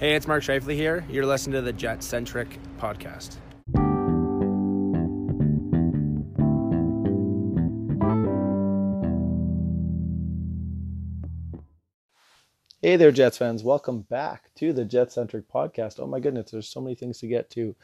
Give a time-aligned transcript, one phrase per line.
[0.00, 1.04] Hey, it's Mark Shifley here.
[1.10, 3.36] You're listening to the Jet Centric podcast.
[12.80, 13.62] Hey there, Jets fans.
[13.62, 16.00] Welcome back to the Jet Centric podcast.
[16.00, 17.76] Oh my goodness, there's so many things to get to.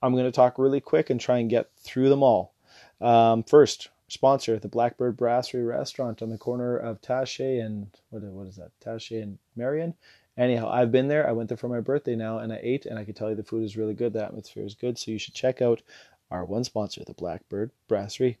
[0.00, 2.54] I'm going to talk really quick and try and get through them all.
[3.00, 8.46] Um, first, sponsor, the Blackbird Brasserie restaurant on the corner of Taché and what, what
[8.46, 8.70] is that?
[8.80, 9.94] Taché and Marion.
[10.36, 11.28] Anyhow, I've been there.
[11.28, 13.36] I went there for my birthday now and I ate, and I can tell you
[13.36, 14.12] the food is really good.
[14.12, 14.98] The atmosphere is good.
[14.98, 15.82] So you should check out
[16.30, 18.38] our one sponsor, the Blackbird Brasserie.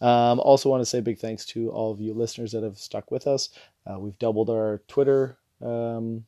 [0.00, 3.10] Um, also, want to say big thanks to all of you listeners that have stuck
[3.10, 3.50] with us.
[3.86, 6.24] Uh, we've doubled our Twitter um,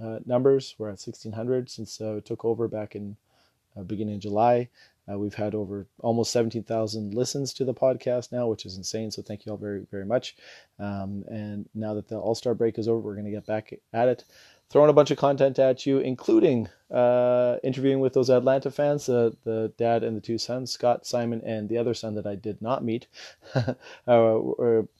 [0.00, 0.74] uh, numbers.
[0.78, 3.16] We're at 1,600 since uh, we took over back in
[3.76, 4.68] uh, beginning of July.
[5.10, 9.10] Uh, we've had over almost 17,000 listens to the podcast now, which is insane.
[9.10, 10.36] So thank you all very, very much.
[10.78, 13.72] Um, and now that the All Star break is over, we're going to get back
[13.92, 14.24] at it
[14.70, 19.30] throwing a bunch of content at you, including uh, interviewing with those Atlanta fans, uh,
[19.44, 22.62] the dad and the two sons, Scott, Simon, and the other son that I did
[22.62, 23.06] not meet.
[23.54, 24.38] uh,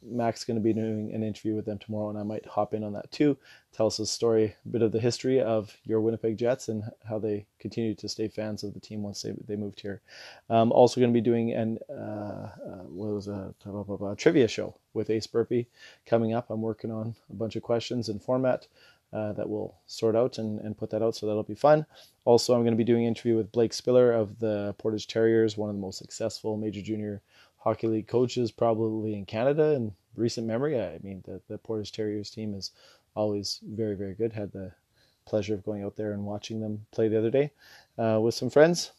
[0.03, 2.85] Mac's going to be doing an interview with them tomorrow, and I might hop in
[2.85, 3.39] on that too.
[3.73, 7.19] Tell us a story, a bit of the history of your Winnipeg Jets and how
[7.19, 10.01] they continue to stay fans of the team once they, they moved here.
[10.51, 14.75] Um, also going to be doing an uh, uh, what was a, a trivia show
[14.95, 15.69] with Ace Burpee
[16.07, 16.51] coming up.
[16.51, 18.67] I'm working on a bunch of questions and format
[19.13, 21.17] uh, that we'll sort out and, and put that out.
[21.17, 21.87] So that'll be fun.
[22.25, 25.57] Also, I'm going to be doing an interview with Blake Spiller of the Portage Terriers,
[25.57, 27.23] one of the most successful major junior
[27.59, 30.81] hockey league coaches probably in Canada in recent memory.
[30.81, 32.73] I mean, the, the Portage Terriers team is
[33.15, 34.33] always very, very good.
[34.33, 34.73] Had the
[35.27, 37.51] pleasure of going out there and watching them play the other day
[37.99, 38.93] uh, with some friends,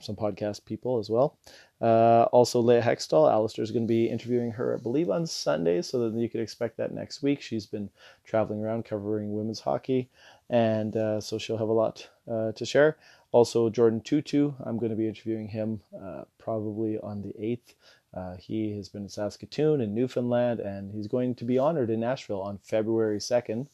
[0.00, 1.36] some podcast people as well.
[1.80, 5.82] Uh, also, Leah Hextall, Alistair is going to be interviewing her, I believe, on Sunday,
[5.82, 7.40] so that you could expect that next week.
[7.40, 7.90] She's been
[8.24, 10.08] traveling around covering women's hockey,
[10.48, 12.96] and uh, so she'll have a lot uh, to share.
[13.32, 17.74] Also, Jordan Tootoo, I'm going to be interviewing him uh, probably on the 8th.
[18.14, 22.00] Uh, he has been in Saskatoon and Newfoundland, and he's going to be honored in
[22.00, 23.66] Nashville on February 2nd.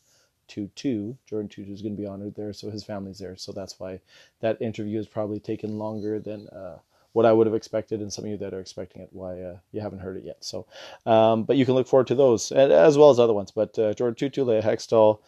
[0.52, 1.16] 2 2.
[1.26, 3.36] Jordan Tootoo is going to be honored there, so his family's there.
[3.36, 4.00] So that's why
[4.40, 6.76] that interview has probably taken longer than uh,
[7.14, 9.56] what I would have expected, and some of you that are expecting it, why uh,
[9.72, 10.44] you haven't heard it yet.
[10.44, 10.66] So,
[11.06, 13.50] um, but you can look forward to those as well as other ones.
[13.50, 15.20] But uh, Jordan Tootoo, Leah Hextall,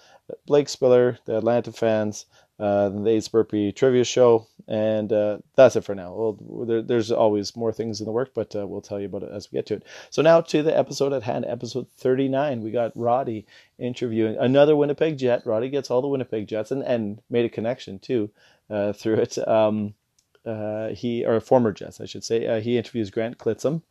[0.47, 2.27] Blake Spiller, the Atlanta fans,
[2.59, 6.13] uh, the Ace Burpee trivia show, and uh, that's it for now.
[6.13, 9.23] Well, there, there's always more things in the work, but uh, we'll tell you about
[9.23, 9.85] it as we get to it.
[10.11, 12.63] So now to the episode at hand, episode 39.
[12.63, 13.47] We got Roddy
[13.79, 15.43] interviewing another Winnipeg Jet.
[15.45, 18.31] Roddy gets all the Winnipeg Jets and, and made a connection too
[18.71, 19.37] uh, through it.
[19.47, 19.95] Um,
[20.47, 22.47] uh, he or former Jets, I should say.
[22.47, 23.83] Uh, he interviews Grant Clitsome,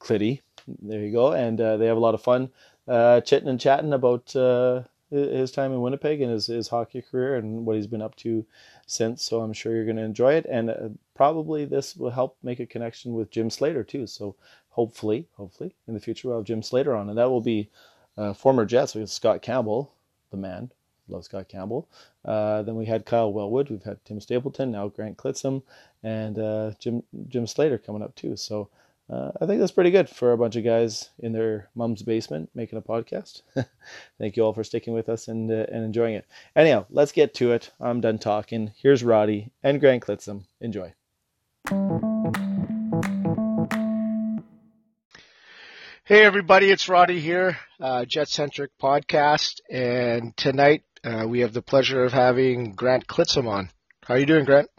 [0.00, 0.40] Clitty.
[0.82, 2.50] There you go, and uh, they have a lot of fun
[2.86, 4.34] chitting and chatting about
[5.10, 8.44] his time in Winnipeg and his, his hockey career and what he's been up to
[8.90, 9.24] since.
[9.24, 12.60] So I'm sure you're going to enjoy it, and uh, probably this will help make
[12.60, 14.06] a connection with Jim Slater too.
[14.06, 14.34] So
[14.70, 17.70] hopefully, hopefully in the future we'll have Jim Slater on, and that will be
[18.34, 19.92] former Jets with Scott Campbell,
[20.30, 20.70] the man,
[21.08, 21.88] love Scott Campbell.
[22.24, 23.70] Uh, then we had Kyle Wellwood.
[23.70, 25.62] We've had Tim Stapleton, now Grant Clitsome,
[26.02, 28.36] and uh, Jim Jim Slater coming up too.
[28.36, 28.68] So
[29.10, 32.50] uh, I think that's pretty good for a bunch of guys in their mom's basement
[32.54, 33.42] making a podcast.
[34.18, 36.26] Thank you all for sticking with us and uh, and enjoying it.
[36.54, 37.70] Anyhow, let's get to it.
[37.80, 38.72] I'm done talking.
[38.76, 40.44] Here's Roddy and Grant Clitsome.
[40.60, 40.92] Enjoy.
[46.04, 51.60] Hey everybody, it's Roddy here, uh, Jet Centric Podcast, and tonight uh, we have the
[51.60, 53.70] pleasure of having Grant Clitsome on.
[54.06, 54.70] How are you doing, Grant?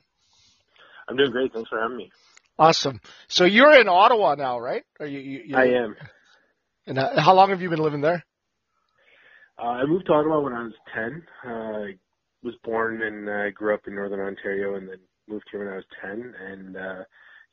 [1.07, 1.53] I'm doing great.
[1.53, 2.11] Thanks for having me.
[2.59, 2.99] Awesome.
[3.29, 4.83] So you're in Ottawa now, right?
[4.99, 5.19] Are you?
[5.19, 5.95] you I am.
[6.85, 8.25] And uh, how long have you been living there?
[9.57, 11.23] Uh, I moved to Ottawa when I was 10.
[11.45, 11.93] Uh, I
[12.43, 14.97] was born and uh, grew up in Northern Ontario, and then
[15.29, 16.33] moved here when I was 10.
[16.51, 17.03] And uh,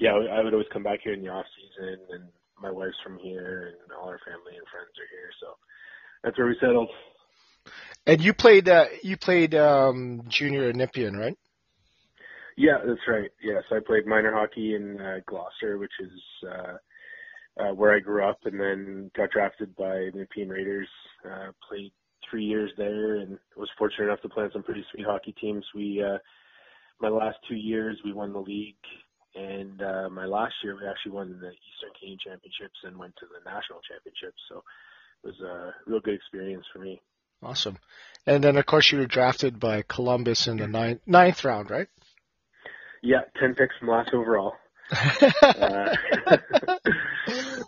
[0.01, 2.25] yeah, I would always come back here in the off season, and
[2.61, 5.55] my wife's from here, and all our family and friends are here, so
[6.25, 6.91] that's where we settled.
[8.07, 11.37] And you played uh, you played um, junior Nepean, right?
[12.57, 13.31] Yeah, that's right.
[13.43, 18.25] Yes, I played minor hockey in uh, Gloucester, which is uh, uh, where I grew
[18.25, 20.89] up, and then got drafted by the Nepean Raiders.
[21.25, 21.93] Uh, played
[22.31, 25.65] three years there, and was fortunate enough to play on some pretty sweet hockey teams.
[25.75, 26.19] We uh,
[27.01, 28.75] my last two years we won the league,
[29.35, 33.27] and uh, my last year we actually won the Eastern Canadian Championships and went to
[33.27, 34.41] the national championships.
[34.49, 34.63] So
[35.25, 37.01] it was a real good experience for me.
[37.43, 37.77] Awesome.
[38.27, 41.89] And then, of course, you were drafted by Columbus in the ninth, ninth round, right?
[43.07, 44.55] Yeah, 10 picks from last overall.
[44.91, 44.97] uh,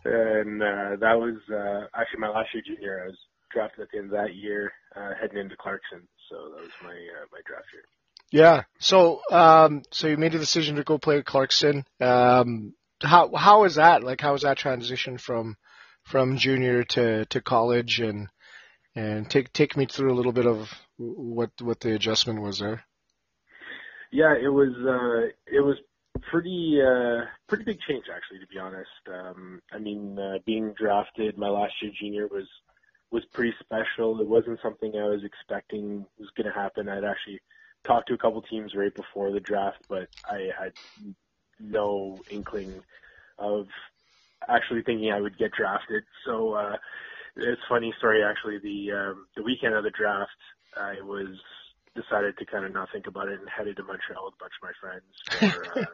[0.05, 3.03] and uh, that was uh, actually my last year junior.
[3.05, 3.19] I was
[3.53, 6.09] drafted at the end of that year, uh, heading into Clarkson.
[6.29, 7.85] So that was my uh, my draft year.
[8.33, 8.65] Yeah.
[8.81, 11.85] So um, so you made a decision to go play at Clarkson.
[12.01, 14.03] Um, how how was that?
[14.03, 15.57] Like how was that transition from
[16.03, 18.29] from junior to to college and
[18.97, 22.83] and take take me through a little bit of what what the adjustment was there.
[24.13, 25.77] Yeah, it was uh, it was
[26.31, 28.89] pretty uh, pretty big change actually, to be honest.
[29.09, 32.47] Um, I mean, uh, being drafted my last year junior was
[33.11, 34.21] was pretty special.
[34.21, 36.89] It wasn't something I was expecting was going to happen.
[36.89, 37.41] I'd actually
[37.87, 40.73] talked to a couple teams right before the draft, but I had
[41.61, 42.81] no inkling
[43.39, 43.67] of
[44.49, 46.05] actually thinking I would get drafted.
[46.27, 46.77] So uh,
[47.37, 48.59] it's funny story actually.
[48.61, 50.31] The um, the weekend of the draft,
[50.77, 51.29] I was
[52.01, 54.55] decided to kind of not think about it and headed to Montreal with a bunch
[54.57, 55.87] of my friends for, um,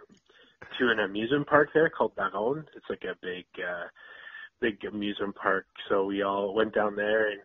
[0.78, 2.68] to an amusement park there called La Ronde.
[2.76, 3.88] It's like a big uh,
[4.60, 5.66] big amusement park.
[5.88, 7.40] So we all went down there and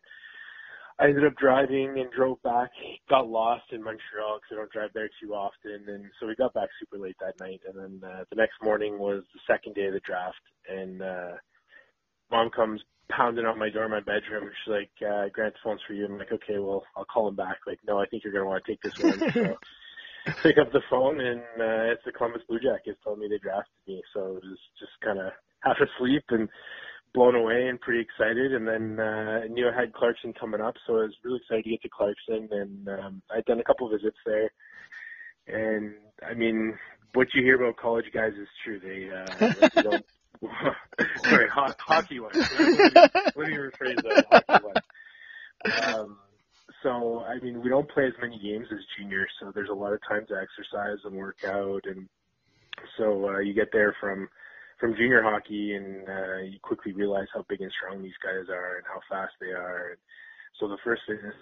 [1.00, 2.72] I ended up driving and drove back,
[3.10, 6.54] got lost in Montreal because I don't drive there too often, and so we got
[6.54, 7.62] back super late that night.
[7.66, 11.32] And then uh, the next morning was the second day of the draft, and uh,
[12.30, 14.50] mom comes pounding on my door in my bedroom.
[14.64, 17.36] She's like, uh, "Grant, the phone's for you." I'm like, "Okay, well, I'll call him
[17.36, 19.20] back." Like, no, I think you're gonna want to take this one.
[19.34, 19.58] So
[20.44, 23.74] pick up the phone, and uh, it's the Columbus Blue Jackets told me they drafted
[23.88, 24.02] me.
[24.14, 26.50] So it was just kind of half asleep and
[27.14, 28.54] blown away and pretty excited.
[28.54, 31.64] And then uh, I knew I had Clarkson coming up, so I was really excited
[31.64, 32.50] to get to Clarkson.
[32.52, 34.52] And um, I'd done a couple visits there.
[35.48, 35.96] And
[36.28, 36.78] I mean,
[37.14, 38.80] what you hear about college guys is true.
[38.80, 40.06] They, uh, they don't.
[41.30, 42.34] sorry, ho- hockey wise.
[43.36, 44.26] Let me, rephrase that.
[44.30, 44.80] Hockey.
[45.76, 46.18] Um,
[46.84, 49.94] so I mean, we don't play as many games as juniors, so there's a lot
[49.94, 52.08] of time to exercise and work out, and
[52.98, 54.28] so uh, you get there from
[54.80, 58.78] from junior hockey, and uh, you quickly realize how big and strong these guys are
[58.78, 59.92] and how fast they are.
[59.92, 60.00] And
[60.60, 61.36] so the first visit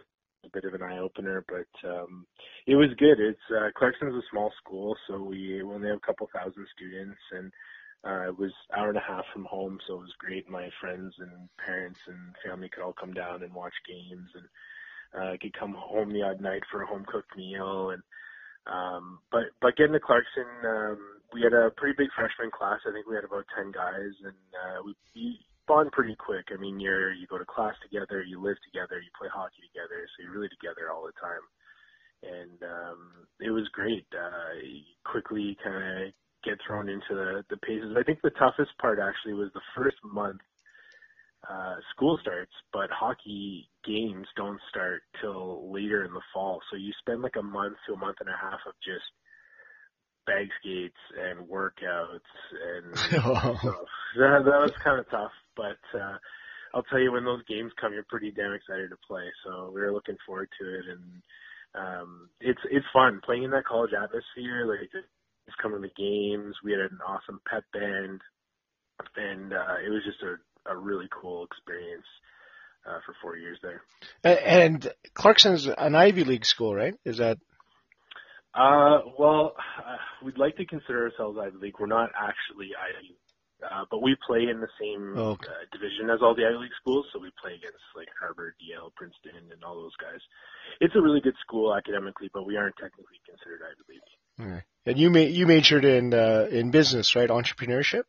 [0.45, 2.25] a bit of an eye opener, but um,
[2.65, 3.19] it was good.
[3.19, 7.51] It's uh, Clarkson's a small school, so we only have a couple thousand students, and
[8.07, 10.49] uh, it was hour and a half from home, so it was great.
[10.49, 14.47] My friends and parents and family could all come down and watch games, and
[15.13, 18.01] uh, could come home the odd night for a home cooked meal, and
[18.65, 20.47] um, but but getting to Clarkson.
[20.63, 20.99] Um,
[21.33, 22.79] we had a pretty big freshman class.
[22.87, 26.47] I think we had about ten guys, and uh, we, we bond pretty quick.
[26.53, 30.07] I mean, you're you go to class together, you live together, you play hockey together,
[30.07, 31.43] so you're really together all the time.
[32.23, 32.99] And um,
[33.39, 34.07] it was great.
[34.15, 34.55] Uh,
[35.03, 37.95] quickly kind of get thrown into the, the paces.
[37.97, 40.41] I think the toughest part actually was the first month
[41.49, 46.59] uh, school starts, but hockey games don't start till later in the fall.
[46.69, 49.05] So you spend like a month to a month and a half of just
[50.25, 52.19] bag skates and workouts
[52.51, 55.31] and so that, that was kind of tough.
[55.55, 56.17] But uh,
[56.73, 59.23] I'll tell you, when those games come, you're pretty damn excited to play.
[59.45, 61.03] So we are looking forward to it, and
[61.73, 64.67] um, it's it's fun playing in that college atmosphere.
[64.67, 64.91] Like
[65.47, 68.21] just coming to games, we had an awesome pep band,
[69.15, 70.35] and uh, it was just a
[70.71, 72.05] a really cool experience.
[72.85, 73.81] Uh, for four years there.
[74.23, 76.93] And Clarkson's an Ivy League school, right?
[77.03, 77.37] Is that
[78.57, 81.77] uh, well, uh, we'd like to consider ourselves Ivy League.
[81.79, 83.13] We're not actually Ivy,
[83.61, 85.45] uh, but we play in the same oh, okay.
[85.45, 87.05] uh, division as all the Ivy League schools.
[87.13, 90.17] So we play against like Harvard, Yale, Princeton, and all those guys.
[90.81, 94.09] It's a really good school academically, but we aren't technically considered Ivy League.
[94.41, 94.65] All right.
[94.87, 97.29] And you ma- you majored in uh, in business, right?
[97.29, 98.03] Entrepreneurship.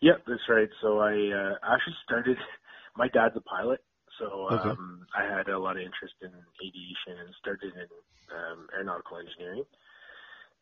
[0.00, 0.68] Yep, that's right.
[0.82, 2.38] So I uh, actually started.
[2.96, 3.80] My dad's a pilot,
[4.20, 4.70] so Okay.
[4.70, 7.88] um, I had a lot of interest in aviation and started in
[8.30, 9.64] um, aeronautical engineering.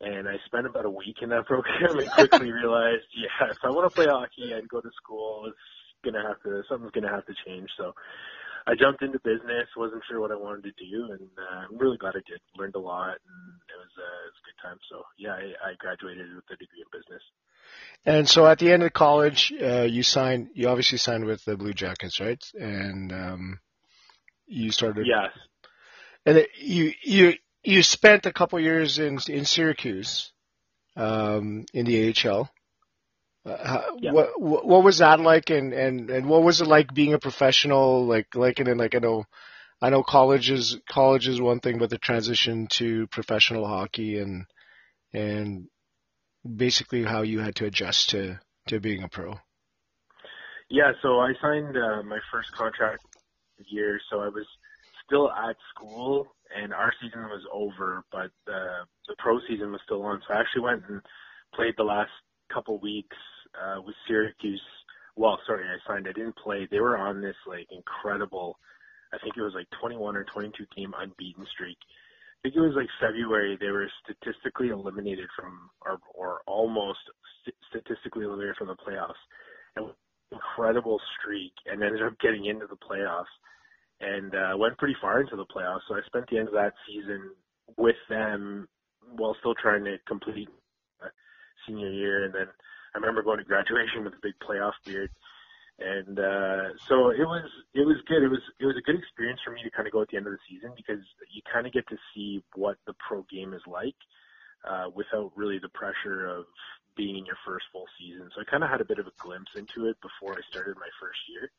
[0.01, 3.69] And I spent about a week in that program and quickly realized, yeah, if I
[3.69, 5.57] want to play hockey and go to school, it's
[6.03, 7.69] gonna have to something's gonna have to change.
[7.77, 7.93] So
[8.65, 11.97] I jumped into business, wasn't sure what I wanted to do, and uh, I'm really
[11.97, 12.39] glad I did.
[12.57, 14.77] Learned a lot, and it was, uh, it was a good time.
[14.89, 17.23] So yeah, I, I graduated with a degree in business.
[18.05, 20.49] And so at the end of college, uh, you signed.
[20.53, 22.43] You obviously signed with the Blue Jackets, right?
[22.53, 23.59] And um,
[24.45, 25.07] you started.
[25.07, 25.31] Yes.
[26.25, 30.31] And it, you you you spent a couple years in in Syracuse,
[30.95, 32.49] um, in the AHL.
[33.45, 34.11] Uh, Yeah.
[34.13, 37.19] what, what what was that like, and, and, and what was it like being a
[37.19, 38.05] professional?
[38.05, 39.25] Like like in like I know,
[39.81, 44.45] I know college is college is one thing, but the transition to professional hockey and
[45.11, 45.67] and
[46.43, 49.35] basically how you had to adjust to to being a pro.
[50.69, 53.03] Yeah, so I signed uh, my first contract
[53.67, 54.45] year, so I was
[55.05, 60.01] still at school, and our season was over, but uh, the pro season was still
[60.03, 60.21] on.
[60.27, 61.01] So I actually went and
[61.53, 62.11] played the last
[62.51, 63.17] couple weeks
[63.57, 64.61] uh, with Syracuse.
[65.15, 66.07] Well, sorry, I signed.
[66.07, 66.67] I didn't play.
[66.69, 68.57] They were on this like incredible.
[69.13, 71.77] I think it was like 21 or 22 game unbeaten streak.
[71.79, 73.57] I think it was like February.
[73.59, 76.99] They were statistically eliminated from, or, or almost
[77.41, 79.21] st- statistically eliminated from the playoffs.
[79.75, 79.93] And
[80.33, 83.31] incredible streak, and ended up getting into the playoffs,
[84.01, 85.81] and uh, went pretty far into the playoffs.
[85.87, 87.31] So I spent the end of that season
[87.77, 88.67] with them
[89.15, 90.49] while still trying to complete
[91.67, 92.47] senior year, and then
[92.95, 95.09] I remember going to graduation with a big playoff beard
[95.79, 98.21] and uh, so it was it was good.
[98.21, 100.17] It was it was a good experience for me to kind of go at the
[100.17, 101.01] end of the season because
[101.33, 103.97] you kind of get to see what the pro game is like
[104.69, 106.45] uh, without really the pressure of
[106.95, 108.29] being in your first full season.
[108.35, 110.77] So I kind of had a bit of a glimpse into it before I started
[110.77, 111.49] my first year.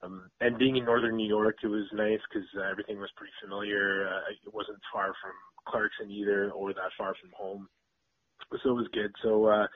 [0.00, 3.34] Um, and being in northern New York, it was nice because uh, everything was pretty
[3.42, 4.08] familiar.
[4.08, 5.36] Uh, it wasn't far from
[5.66, 7.68] Clarkson either, or that far from home,
[8.62, 9.12] so it was good.
[9.22, 9.66] So uh,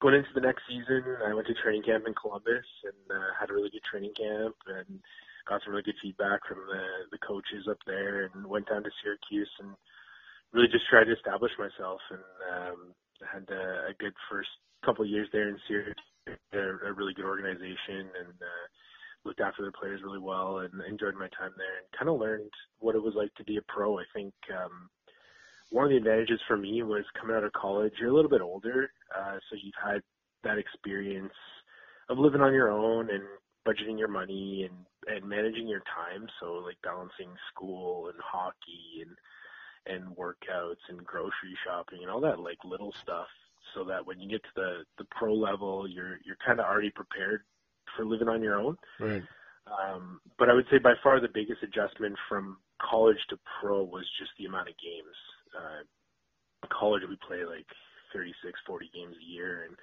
[0.00, 3.50] going into the next season, I went to training camp in Columbus and uh, had
[3.50, 5.00] a really good training camp and
[5.48, 8.90] got some really good feedback from the the coaches up there and went down to
[9.02, 9.72] Syracuse and
[10.52, 12.78] really just tried to establish myself and um,
[13.24, 14.50] had a, a good first
[14.84, 15.96] couple of years there in Syracuse.
[16.26, 18.66] A, a really good organization and uh,
[19.24, 22.50] looked after their players really well and enjoyed my time there and kind of learned
[22.80, 23.98] what it was like to be a pro.
[23.98, 24.90] I think um,
[25.70, 27.92] one of the advantages for me was coming out of college.
[27.98, 30.00] You're a little bit older, uh, so you've had
[30.44, 31.34] that experience
[32.08, 33.22] of living on your own and
[33.66, 36.26] budgeting your money and and managing your time.
[36.40, 39.16] So like balancing school and hockey and
[39.86, 43.26] and workouts and grocery shopping and all that like little stuff.
[43.74, 46.90] So that when you get to the the pro level, you're you're kind of already
[46.90, 47.42] prepared
[47.96, 48.76] for living on your own.
[49.00, 49.22] Right.
[49.66, 54.06] Um, but I would say by far the biggest adjustment from college to pro was
[54.18, 55.16] just the amount of games
[56.68, 57.66] college we play like
[58.12, 59.76] 36, 40 games a year, and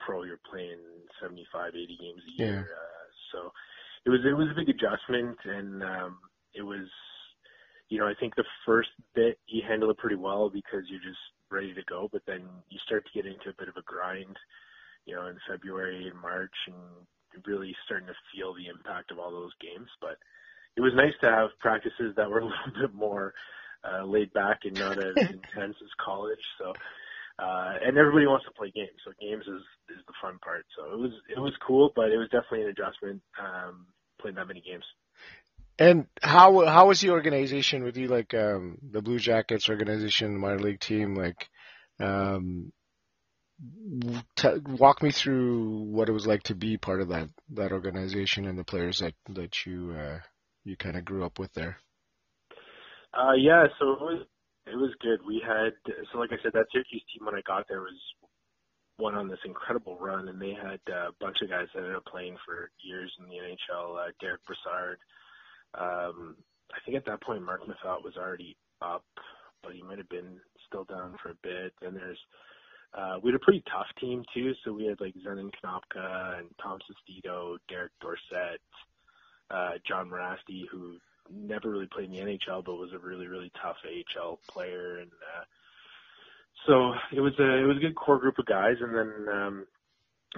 [0.00, 0.78] pro you're playing
[1.20, 2.66] 75, 80 games a year.
[2.68, 2.74] Yeah.
[2.74, 3.38] Uh, so
[4.06, 6.18] it was it was a big adjustment, and um,
[6.54, 6.88] it was
[7.88, 11.20] you know I think the first bit you handle it pretty well because you're just
[11.50, 14.36] ready to go, but then you start to get into a bit of a grind,
[15.04, 19.30] you know, in February and March, and really starting to feel the impact of all
[19.30, 19.88] those games.
[20.00, 20.18] But
[20.76, 23.34] it was nice to have practices that were a little bit more
[23.84, 26.38] uh, laid back and not as intense as college.
[26.58, 26.72] So,
[27.38, 28.98] uh, and everybody wants to play games.
[29.04, 29.62] So games is,
[29.96, 30.66] is the fun part.
[30.76, 33.86] So it was, it was cool, but it was definitely an adjustment, um,
[34.20, 34.84] playing that many games.
[35.78, 40.58] And how how was the organization with you, like um, the Blue Jackets organization, minor
[40.58, 41.14] league team?
[41.14, 41.48] Like,
[41.98, 42.70] um,
[44.36, 48.46] t- walk me through what it was like to be part of that that organization
[48.46, 50.18] and the players that that you uh,
[50.64, 51.78] you kind of grew up with there.
[53.14, 54.26] Uh, yeah, so it was
[54.66, 55.20] it was good.
[55.26, 55.72] We had
[56.12, 57.98] so like I said, that Syracuse team when I got there was
[58.98, 62.04] went on this incredible run, and they had a bunch of guys that ended up
[62.06, 63.96] playing for years in the NHL.
[63.98, 64.98] Uh, Derick Brassard.
[65.74, 66.36] Um,
[66.72, 69.04] I think at that point Marc Methot was already up,
[69.62, 71.72] but he might have been still down for a bit.
[71.82, 72.18] And there's
[72.94, 76.48] uh, we had a pretty tough team too, so we had like Zenon Konopka and
[76.62, 78.60] Tom Sestito, Derek Dorsett,
[79.50, 80.96] uh, Jon Mirasty, who
[81.32, 85.10] never really played in the NHL, but was a really really tough AHL player, and
[85.10, 85.44] uh,
[86.66, 88.76] so it was a it was a good core group of guys.
[88.80, 89.66] And then um,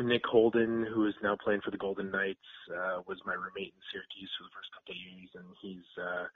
[0.01, 3.83] Nick Holden, who is now playing for the Golden Knights, uh, was my roommate in
[3.93, 6.27] Syracuse for the first couple of years, and he's uh,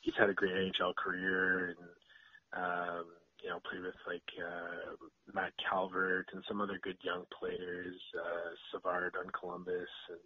[0.00, 1.88] he's had a great NHL career and.
[2.52, 3.06] Um,
[3.42, 5.00] you know, played with like uh,
[5.32, 10.20] Matt Calvert and some other good young players, uh, Savard on Columbus, and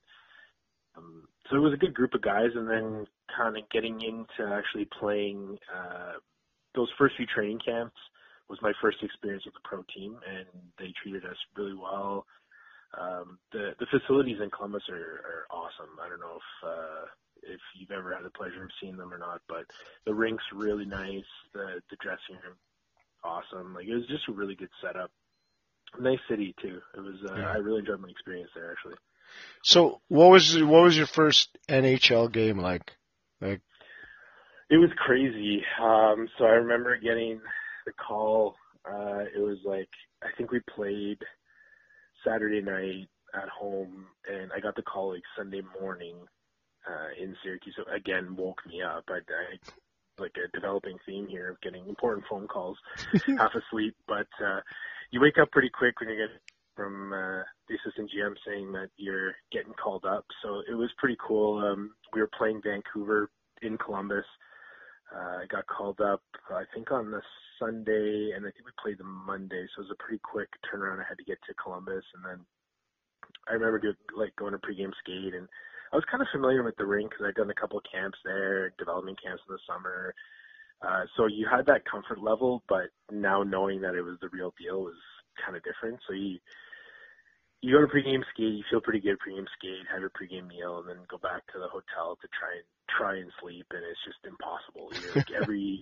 [0.97, 4.52] um, so it was a good group of guys, and then kind of getting into
[4.52, 6.12] actually playing uh,
[6.75, 7.97] those first few training camps
[8.49, 10.47] was my first experience with the pro team, and
[10.78, 12.26] they treated us really well.
[12.99, 15.99] Um, the the facilities in Columbus are, are awesome.
[16.00, 17.04] I don't know if uh,
[17.43, 19.64] if you've ever had the pleasure of seeing them or not, but
[20.07, 21.25] the rink's really nice.
[21.52, 22.57] The the dressing room,
[23.25, 23.75] awesome.
[23.75, 25.11] Like it was just a really good setup.
[25.99, 26.81] Nice city too.
[26.97, 27.16] It was.
[27.28, 27.52] Uh, Yeah.
[27.52, 28.97] I really enjoyed my experience there actually.
[29.62, 32.97] So what was what was your first NHL game like?
[33.41, 33.62] Like
[34.71, 35.62] It was crazy.
[35.81, 37.41] Um, so I remember getting
[37.87, 38.57] the call.
[38.85, 39.88] Uh, it was like
[40.23, 41.19] I think we played
[42.26, 46.17] Saturday night at home, and I got the call like Sunday morning
[46.88, 47.75] uh, in Syracuse.
[47.76, 49.05] So again, woke me up.
[49.09, 49.75] I, I
[50.23, 52.79] like a developing theme here of getting important phone calls,
[53.38, 53.97] half asleep.
[54.09, 54.61] But uh,
[55.12, 56.41] you wake up pretty quick when you get
[56.76, 60.25] from uh, the assistant GM saying that you're getting called up.
[60.43, 61.59] So it was pretty cool.
[61.59, 63.31] Um, we were playing Vancouver
[63.62, 64.25] in Columbus.
[65.14, 67.21] Uh, I got called up, I think on the
[67.61, 70.99] Sunday, and I think we played the Monday, so it was a pretty quick turnaround.
[70.99, 72.47] I had to get to Columbus, and then
[73.49, 75.47] I remember doing, like going to pregame skate, and
[75.93, 78.19] I was kind of familiar with the rink because I'd done a couple of camps
[78.25, 80.14] there, development camps in the summer.
[80.83, 84.52] Uh, so you had that comfort level, but now knowing that it was the real
[84.59, 84.99] deal was
[85.43, 86.00] kind of different.
[86.07, 86.38] So you
[87.64, 90.85] you go to pregame skate, you feel pretty good pregame skate, have your pregame meal,
[90.85, 94.05] and then go back to the hotel to try and try and sleep, and it's
[94.05, 94.93] just impossible.
[94.93, 95.81] You're like every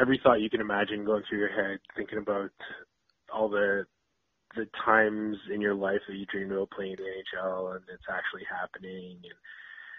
[0.00, 2.50] every thought you can imagine going through your head, thinking about
[3.32, 3.84] all the
[4.56, 8.48] the times in your life that you dreamed about playing the NHL, and it's actually
[8.48, 9.38] happening, and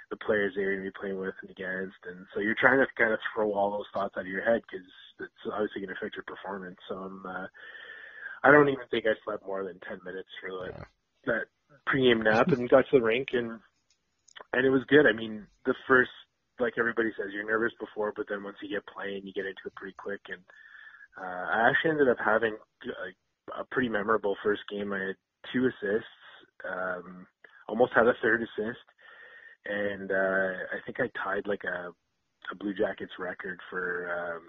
[0.10, 2.82] the players that you're going to be playing with and against, and so you're trying
[2.82, 4.86] to kind of throw all those thoughts out of your head because
[5.22, 6.82] it's obviously going to affect your performance.
[6.90, 7.46] So I'm, uh,
[8.44, 10.86] I don't even think I slept more than ten minutes for like yeah.
[11.26, 11.46] that
[11.88, 13.60] pregame nap, and got to the rink, and
[14.54, 15.06] and it was good.
[15.06, 16.12] I mean, the first,
[16.60, 19.66] like everybody says, you're nervous before, but then once you get playing, you get into
[19.66, 20.42] it pretty quick, and
[21.18, 22.56] uh, I actually ended up having
[22.86, 24.94] a, a pretty memorable first game.
[24.94, 25.20] I had
[25.52, 26.20] two assists,
[26.64, 27.28] um,
[27.68, 28.86] almost had a third assist
[29.66, 31.92] and uh, I think I tied like a,
[32.52, 34.44] a Blue Jackets record for um,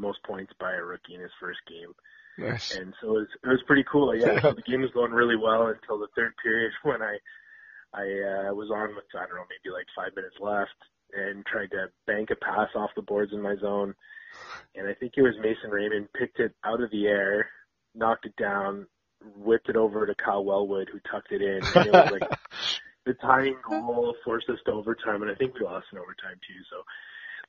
[0.00, 1.92] most points by a rookie in his first game.
[2.38, 2.74] Nice.
[2.74, 4.14] And so it was, it was pretty cool.
[4.14, 7.18] Yeah, so the game was going really well until the third period when I
[7.94, 10.70] I uh, was on with I don't know maybe like five minutes left
[11.12, 13.94] and tried to bank a pass off the boards in my zone,
[14.74, 17.50] and I think it was Mason Raymond picked it out of the air,
[17.94, 18.86] knocked it down,
[19.36, 22.30] whipped it over to Kyle Wellwood who tucked it in, and it was like
[23.06, 26.62] the tying goal forced us to overtime, and I think we lost in overtime too.
[26.70, 26.82] So,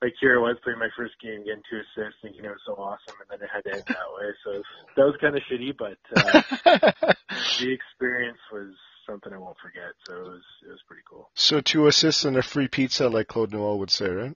[0.04, 2.74] like here I was playing my first game, getting two assists, thinking it was so
[2.74, 4.30] awesome, and then it had to end that way.
[4.44, 4.62] So
[4.98, 7.14] that was kind of shitty, but uh,
[7.60, 8.76] the experience was
[9.08, 9.96] something I won't forget.
[10.06, 11.30] So it was it was pretty cool.
[11.36, 14.36] So two assists and a free pizza, like Claude Noel would say, right?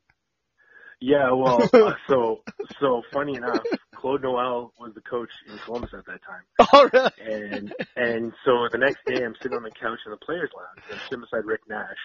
[1.02, 2.44] Yeah, well, uh, so
[2.80, 6.44] so funny enough, Claude Noel was the coach in Columbus at that time.
[6.74, 7.12] Oh, really?
[7.20, 10.86] And and so the next day, I'm sitting on the couch in the players' lounge,
[10.90, 11.98] and I'm sitting beside Rick Nash,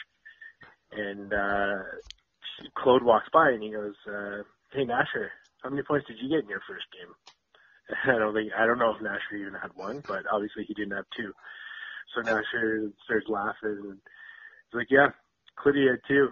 [0.92, 1.78] and uh,
[2.76, 4.42] Claude walks by and he goes, uh,
[4.73, 5.31] "Hey Nasher,
[5.62, 7.12] how many points did you get in your first game?"
[8.14, 10.97] I don't think I don't know if Nasher even had one, but obviously he didn't
[10.97, 11.32] have two.
[12.15, 13.99] So Nasher starts laughing and
[14.71, 15.10] he's like, "Yeah,
[15.58, 16.30] Clitty had two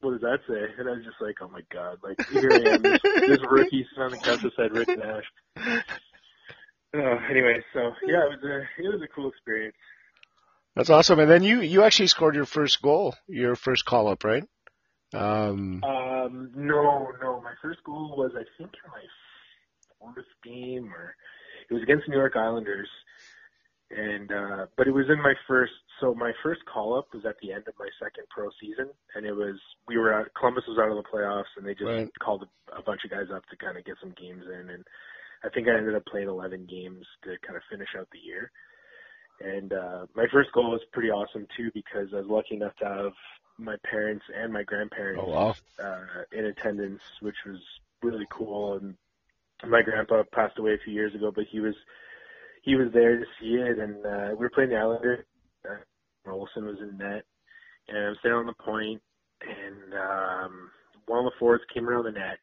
[0.00, 0.74] what does that say?
[0.78, 3.86] And I was just like, oh my god, like here I am, this, this rookie
[3.90, 5.24] sitting on the couch beside Rick Nash.
[6.94, 9.76] Uh, anyway, so yeah, it was a it was a cool experience.
[10.74, 11.18] That's awesome.
[11.18, 14.44] And then you you actually scored your first goal, your first call up, right?
[15.14, 19.04] Um, um no, no, my first goal was I think in my
[19.98, 21.14] fourth game, or
[21.70, 22.88] it was against New York Islanders.
[23.90, 27.36] And uh but it was in my first so my first call up was at
[27.40, 28.90] the end of my second pro season.
[29.14, 31.88] And it was we were at Columbus was out of the playoffs and they just
[31.88, 32.10] right.
[32.20, 34.68] called a, a bunch of guys up to kind of get some games in.
[34.68, 34.84] And
[35.42, 38.52] I think I ended up playing 11 games to kind of finish out the year.
[39.40, 42.84] And uh my first goal was pretty awesome too because I was lucky enough to
[42.84, 43.16] have
[43.58, 45.54] my parents and my grandparents oh, wow.
[45.82, 47.58] uh in attendance which was
[48.02, 48.94] really cool and
[49.68, 51.74] my grandpa passed away a few years ago but he was
[52.68, 55.24] he was there to see it, and uh, we were playing the Islanders.
[55.64, 55.76] Uh,
[56.26, 57.24] Roloson was in net,
[57.88, 59.00] and I was there on the point,
[59.40, 60.70] and um,
[61.06, 62.38] one of the forwards came around the net,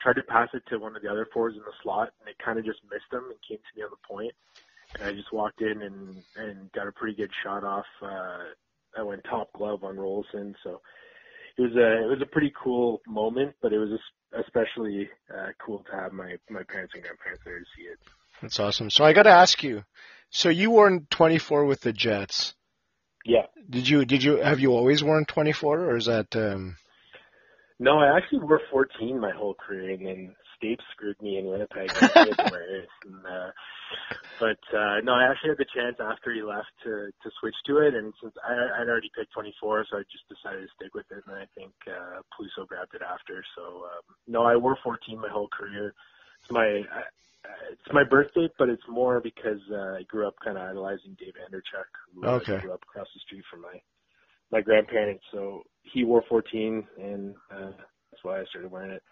[0.00, 2.36] tried to pass it to one of the other forwards in the slot, and it
[2.44, 4.32] kind of just missed him and came to me on the point.
[4.98, 7.86] And I just walked in and and got a pretty good shot off.
[8.02, 8.50] Uh,
[8.96, 10.80] I went top glove on Roloson, so
[11.56, 13.90] it was a it was a pretty cool moment, but it was
[14.38, 17.98] especially uh, cool to have my my parents and grandparents there to see it.
[18.42, 18.90] That's awesome.
[18.90, 19.84] So I got to ask you.
[20.30, 22.54] So you worn 24 with the Jets.
[23.24, 23.46] Yeah.
[23.68, 26.76] Did you did you have you always worn 24 or is that um
[27.78, 31.90] No, I actually wore 14 my whole career and then Steve screwed me in Winnipeg
[32.00, 33.50] and uh
[34.38, 37.78] but uh no, I actually had the chance after he left to to switch to
[37.78, 41.06] it and since I I'd already picked 24 so I just decided to stick with
[41.10, 43.44] it and I think uh Pluso grabbed it after.
[43.56, 45.94] So um no, I wore 14 my whole career.
[46.42, 47.02] It's my I,
[47.72, 51.34] it's my birthday, but it's more because uh, I grew up kind of idolizing Dave
[51.40, 52.58] Andreychuk, who okay.
[52.60, 53.80] grew up across the street from my
[54.52, 55.22] my grandparents.
[55.32, 57.70] So he wore 14, and uh,
[58.10, 59.02] that's why I started wearing it.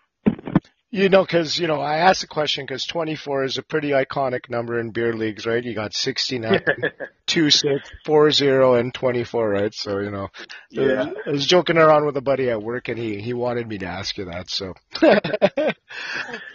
[0.90, 4.48] You know, because you know, I asked the question because 24 is a pretty iconic
[4.48, 5.62] number in beer leagues, right?
[5.62, 6.64] You got 69,
[7.26, 9.74] 2, 6, 4, 0, and 24, right?
[9.74, 10.28] So you know,
[10.70, 11.10] yeah.
[11.26, 13.86] I was joking around with a buddy at work, and he he wanted me to
[13.86, 14.48] ask you that.
[14.48, 14.72] So,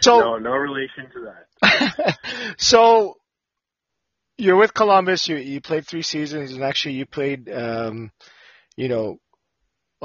[0.00, 1.30] so no, no relation to
[1.62, 2.16] that.
[2.58, 3.14] so
[4.36, 5.28] you're with Columbus.
[5.28, 8.10] You you played three seasons, and actually you played, um,
[8.76, 9.18] you know,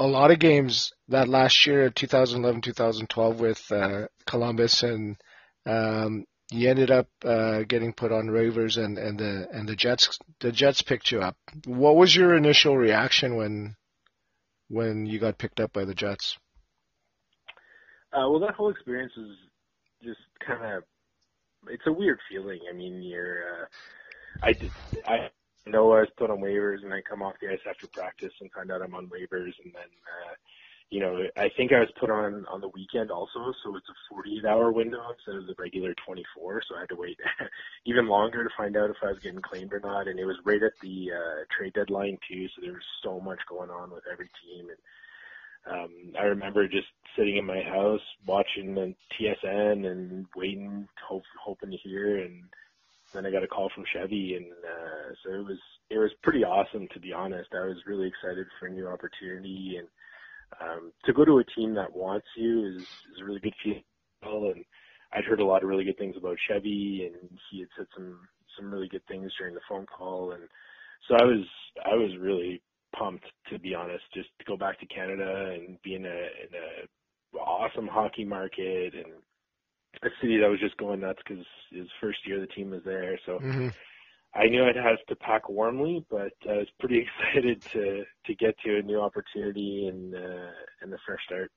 [0.00, 5.20] a lot of games that last year, 2011, 2012, with uh, Columbus, and
[5.66, 10.18] um, you ended up uh, getting put on waivers, and, and the and the Jets
[10.40, 11.36] the Jets picked you up.
[11.66, 13.76] What was your initial reaction when
[14.68, 16.38] when you got picked up by the Jets?
[18.10, 19.36] Uh, well, that whole experience was
[20.02, 20.82] just kind of
[21.68, 22.60] it's a weird feeling.
[22.70, 23.66] I mean, you're uh,
[24.42, 24.70] I did
[25.06, 25.28] I
[25.66, 28.50] know I was put on waivers and I come off the ice after practice and
[28.52, 30.34] find out I'm on waivers and then uh,
[30.90, 34.14] you know, I think I was put on on the weekend also, so it's a
[34.14, 36.62] 48 hour window instead of the regular 24.
[36.68, 37.16] So I had to wait
[37.86, 40.08] even longer to find out if I was getting claimed or not.
[40.08, 43.38] And it was right at the uh, trade deadline too, so there was so much
[43.48, 44.66] going on with every team.
[44.68, 51.22] And um, I remember just sitting in my house watching the TSN and waiting, hope,
[51.40, 52.18] hoping to hear.
[52.18, 52.42] And
[53.12, 55.58] then I got a call from Chevy, and uh, so it was
[55.90, 57.50] it was pretty awesome to be honest.
[57.52, 59.88] I was really excited for a new opportunity and
[60.60, 63.82] um, to go to a team that wants you is, is a really good feel.
[64.22, 64.64] And
[65.12, 68.18] I'd heard a lot of really good things about Chevy, and he had said some
[68.58, 70.32] some really good things during the phone call.
[70.32, 70.42] And
[71.08, 71.46] so I was
[71.84, 72.62] I was really
[72.96, 76.50] pumped to be honest, just to go back to Canada and be in a in
[76.54, 79.14] a awesome hockey market and
[80.02, 83.18] a city that was just going nuts because his first year the team was there.
[83.26, 83.38] So.
[83.38, 83.68] Mm-hmm.
[84.32, 88.56] I knew I'd have to pack warmly, but I was pretty excited to to get
[88.64, 90.50] to a new opportunity and uh,
[90.82, 91.50] and the fresh start.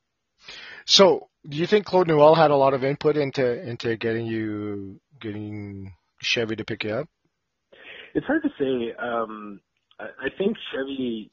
[0.86, 5.00] So, do you think Claude Noel had a lot of input into into getting you
[5.22, 7.10] getting Chevy to pick you up?
[8.14, 8.94] It's hard to say.
[9.02, 9.62] Um,
[10.00, 11.32] I, I think Chevy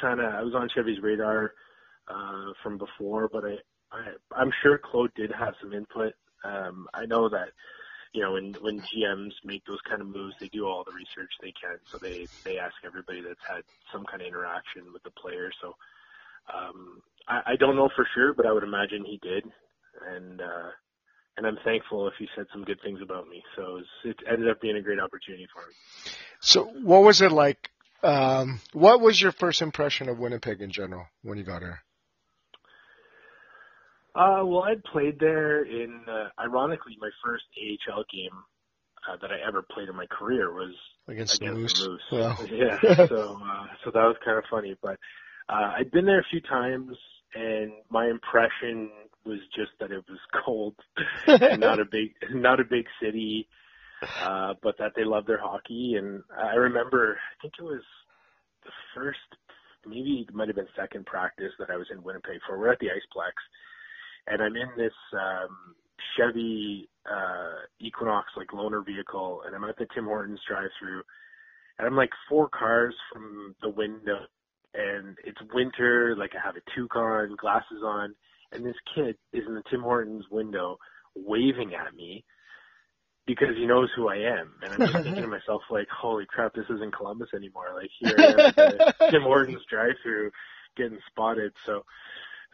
[0.00, 1.54] kind of I was on Chevy's radar
[2.08, 3.56] uh, from before, but I,
[3.92, 4.02] I
[4.36, 6.12] I'm sure Claude did have some input.
[6.44, 7.50] Um, I know that
[8.12, 11.32] you know, when when GMs make those kind of moves, they do all the research
[11.40, 11.78] they can.
[11.90, 15.50] So they they ask everybody that's had some kind of interaction with the player.
[15.62, 15.74] So
[16.52, 19.44] um, I, I don't know for sure, but I would imagine he did,
[20.06, 20.70] and uh,
[21.38, 23.42] and I'm thankful if he said some good things about me.
[23.56, 25.74] So it, was, it ended up being a great opportunity for him.
[26.40, 27.70] So what was it like?
[28.02, 31.82] Um, what was your first impression of Winnipeg in general when you got here?
[34.14, 38.36] Uh, well, I'd played there in, uh, ironically, my first AHL game
[39.08, 40.74] uh, that I ever played in my career was
[41.08, 41.98] against, against the Moose.
[42.12, 42.36] Wow.
[42.50, 44.76] Yeah, so uh, so that was kind of funny.
[44.82, 44.98] But
[45.48, 46.96] uh, I'd been there a few times,
[47.34, 48.90] and my impression
[49.24, 50.74] was just that it was cold
[51.26, 53.48] and not a big not a big city,
[54.22, 55.94] uh, but that they loved their hockey.
[55.98, 57.82] And I remember, I think it was
[58.64, 59.18] the first,
[59.86, 62.58] maybe it might have been second practice that I was in Winnipeg for.
[62.58, 63.32] We're at the Iceplex
[64.26, 65.74] and I'm in this um,
[66.16, 71.02] Chevy uh, Equinox like loaner vehicle, and I'm at the Tim Hortons drive-through,
[71.78, 74.20] and I'm like four cars from the window,
[74.74, 78.14] and it's winter, like I have a toque on, glasses on,
[78.52, 80.78] and this kid is in the Tim Hortons window
[81.14, 82.24] waving at me
[83.26, 84.52] because he knows who I am.
[84.62, 87.68] And I'm just thinking to myself, like, holy crap, this isn't Columbus anymore.
[87.74, 90.30] Like, here I am at the Tim Hortons drive through
[90.76, 91.52] getting spotted.
[91.64, 91.84] So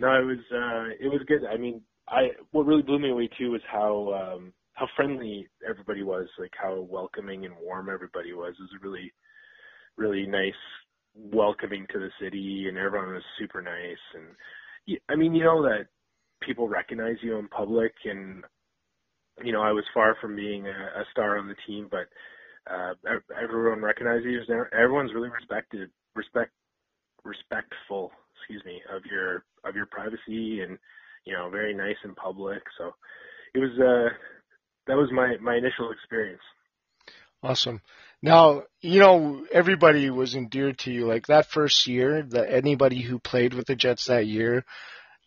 [0.00, 1.44] no, it was uh, it was good.
[1.44, 6.02] I mean, I what really blew me away too was how um, how friendly everybody
[6.02, 8.54] was, like how welcoming and warm everybody was.
[8.58, 9.12] It was really
[9.96, 10.52] really nice,
[11.14, 13.98] welcoming to the city, and everyone was super nice.
[14.14, 15.86] And I mean, you know that
[16.40, 18.44] people recognize you in public, and
[19.42, 22.08] you know, I was far from being a, a star on the team, but
[22.72, 22.94] uh,
[23.42, 24.40] everyone recognizes you.
[24.72, 26.52] Everyone's really respected, respect,
[27.24, 30.78] respectful excuse me, of your of your privacy and
[31.24, 32.62] you know very nice in public.
[32.78, 32.92] So
[33.54, 34.14] it was uh
[34.86, 36.42] that was my my initial experience.
[37.42, 37.80] Awesome.
[38.20, 41.06] Now, you know, everybody was endeared to you.
[41.06, 44.64] Like that first year, that anybody who played with the Jets that year,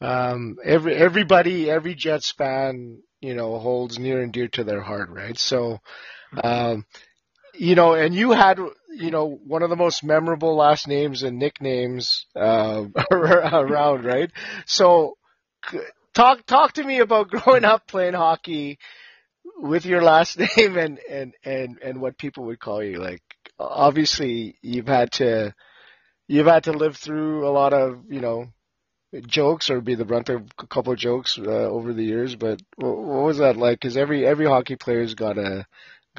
[0.02, 5.10] um, every everybody, every Jets fan, you know, holds near and dear to their heart,
[5.10, 5.38] right?
[5.38, 5.80] So,
[6.43, 6.86] um,
[7.54, 8.60] you know, and you had,
[8.93, 14.32] you know, one of the most memorable last names and nicknames uh, around, right?
[14.65, 15.17] So,
[16.13, 18.80] talk talk to me about growing up playing hockey
[19.58, 22.97] with your last name and and and and what people would call you.
[22.97, 23.21] Like,
[23.60, 25.54] obviously, you've had to
[26.27, 28.47] you've had to live through a lot of, you know,
[29.27, 32.36] jokes or be the brunt of a couple of jokes uh, over the years.
[32.36, 33.80] But what, was that like?
[33.80, 35.65] Because every every hockey player's got a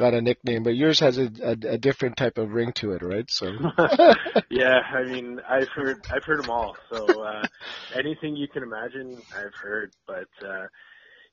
[0.03, 3.03] got a nickname, but yours has a, a, a different type of ring to it,
[3.03, 3.31] right?
[3.31, 3.47] So.
[4.51, 6.77] yeah, I mean, I've heard I've heard them all.
[6.91, 7.47] So uh,
[7.97, 9.93] anything you can imagine, I've heard.
[10.09, 10.67] But uh,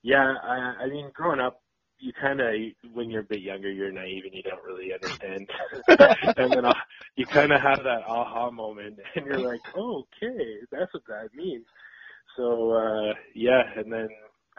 [0.04, 1.62] yeah, I, I mean, growing up,
[1.98, 2.54] you kind of
[2.94, 5.50] when you're a bit younger, you're naive and you don't really understand,
[6.38, 6.74] and then uh,
[7.16, 11.30] you kind of have that aha moment, and you're like, oh, okay, that's what that
[11.36, 11.66] means.
[12.38, 14.10] So uh, yeah, and then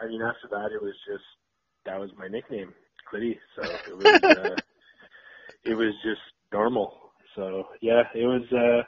[0.01, 1.23] I mean, after that, it was just
[1.85, 2.73] that was my nickname
[3.55, 4.55] So it was uh,
[5.65, 6.21] it was just
[6.53, 7.13] normal.
[7.35, 8.83] So yeah, it was uh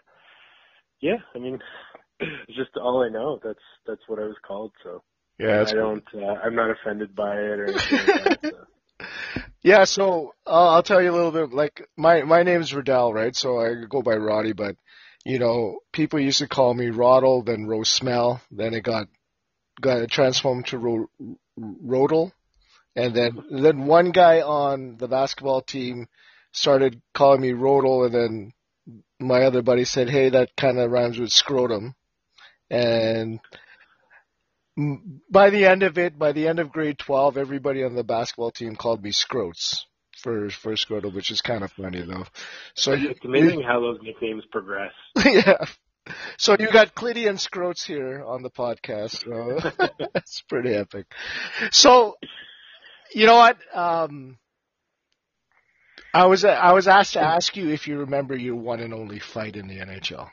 [1.01, 1.59] yeah, I mean
[2.19, 3.39] it's just all I know.
[3.43, 4.71] That's that's what I was called.
[4.83, 5.03] So
[5.39, 6.03] Yeah, I don't.
[6.13, 8.39] Uh, I'm not offended by it or anything like that.
[8.49, 8.57] So.
[9.65, 11.53] Yeah, so uh, I'll tell you a little bit.
[11.53, 13.33] Like my my name's Riddell, right?
[13.33, 14.75] So I go by Roddy, but
[15.23, 19.07] you know, people used to call me Roddle, then Rose Smell, then it got
[19.79, 21.09] got transformed to Ro-
[21.57, 22.33] Rodel,
[22.95, 26.07] and then then one guy on the basketball team
[26.51, 28.53] started calling me Rodel, and then
[29.19, 31.95] my other buddy said, "Hey, that kind of rhymes with scrotum,"
[32.69, 33.39] and
[35.29, 38.51] by the end of it, by the end of grade 12, everybody on the basketball
[38.51, 39.85] team called me Scroats
[40.23, 42.25] for for scrotum, which is kind of funny though.
[42.75, 44.91] So you, It's amazing how those nicknames progress.
[45.25, 45.65] yeah.
[46.37, 49.23] So you got Clitty and Scroats here on the podcast.
[49.23, 51.05] So that's pretty epic.
[51.71, 52.17] So
[53.13, 53.57] you know what?
[53.73, 54.37] Um,
[56.13, 59.19] I was I was asked to ask you if you remember your one and only
[59.19, 60.29] fight in the NHL.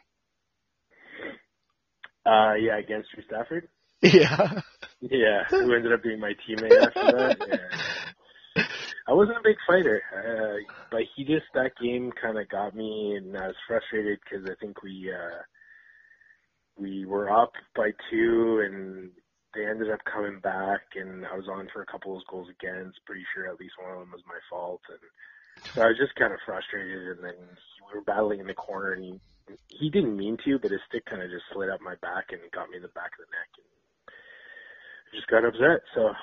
[2.27, 3.69] Uh, yeah, against Drew Stafford.
[4.03, 4.61] Yeah.
[5.01, 7.37] Yeah, who ended up being my teammate after that.
[8.57, 8.65] Yeah.
[9.09, 13.17] I wasn't a big fighter, uh, but he just that game kind of got me,
[13.17, 15.43] and I was frustrated because I think we uh,
[16.77, 19.11] we were up by two, and
[19.55, 22.49] they ended up coming back, and I was on for a couple of those goals
[22.49, 23.05] against.
[23.07, 25.03] Pretty sure at least one of them was my fault, and
[25.75, 27.19] so I was just kind of frustrated.
[27.19, 27.39] And then
[27.87, 29.15] we were battling in the corner, and he
[29.69, 32.41] he didn't mean to, but his stick kind of just slid up my back and
[32.55, 33.69] got me in the back of the neck, and
[34.11, 35.83] I just got upset.
[35.95, 36.15] So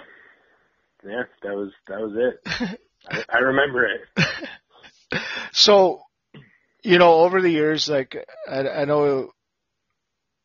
[1.03, 2.35] yeah, that was that was it.
[3.09, 4.01] I, I remember it.
[5.57, 6.01] So,
[6.83, 8.15] you know, over the years, like
[8.47, 9.31] I, I know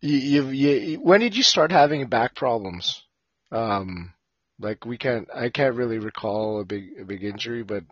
[0.03, 3.03] you, you, when did you start having back problems?
[3.51, 4.13] Um,
[4.61, 7.85] like we can't, I can't really recall a big, a big injury, but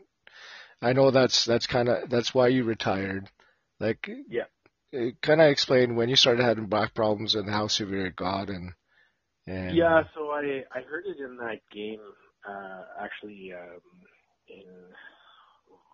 [0.82, 3.28] I know that's that's kind of that's why you retired.
[3.80, 4.44] Like, Yeah.
[5.22, 8.72] kind of explain when you started having back problems and how severe it got, and
[9.46, 12.00] and Yeah, so I I heard it in that game.
[12.48, 13.80] Uh, actually, um,
[14.48, 14.64] in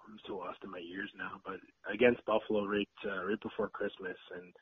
[0.08, 1.58] I'm so lost in my years now, but
[1.92, 4.54] against Buffalo right uh, right before Christmas, and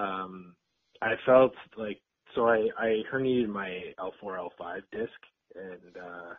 [0.00, 0.56] um,
[1.02, 2.00] I felt like
[2.34, 5.10] so I I herniated my L4 L5 disc,
[5.54, 6.34] and uh,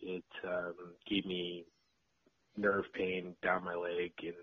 [0.00, 0.74] it um,
[1.08, 1.64] gave me
[2.56, 4.34] nerve pain down my leg, and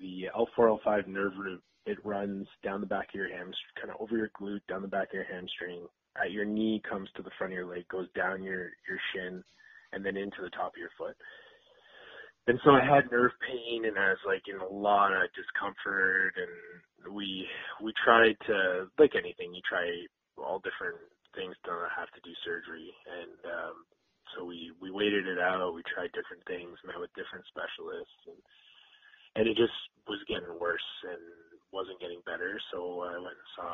[0.00, 4.00] the L4 L5 nerve root it runs down the back of your hamstring, kind of
[4.00, 5.86] over your glute, down the back of your hamstring.
[6.22, 9.44] At your knee comes to the front of your leg, goes down your your shin,
[9.92, 11.16] and then into the top of your foot.
[12.46, 16.32] And so I had nerve pain, and I was like in a lot of discomfort.
[16.36, 17.46] And we
[17.82, 19.86] we tried to like anything, you try
[20.38, 20.98] all different
[21.34, 22.90] things to not have to do surgery.
[23.06, 23.76] And um,
[24.34, 25.74] so we we waited it out.
[25.74, 28.40] We tried different things, met with different specialists, and
[29.36, 29.76] and it just
[30.08, 31.22] was getting worse and
[31.72, 32.58] wasn't getting better.
[32.72, 33.72] So I went and saw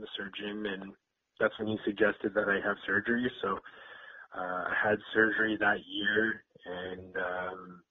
[0.00, 0.92] the surgeon, and
[1.40, 3.30] that's when he suggested that I have surgery.
[3.42, 3.58] So
[4.36, 7.82] uh, I had surgery that year, and um,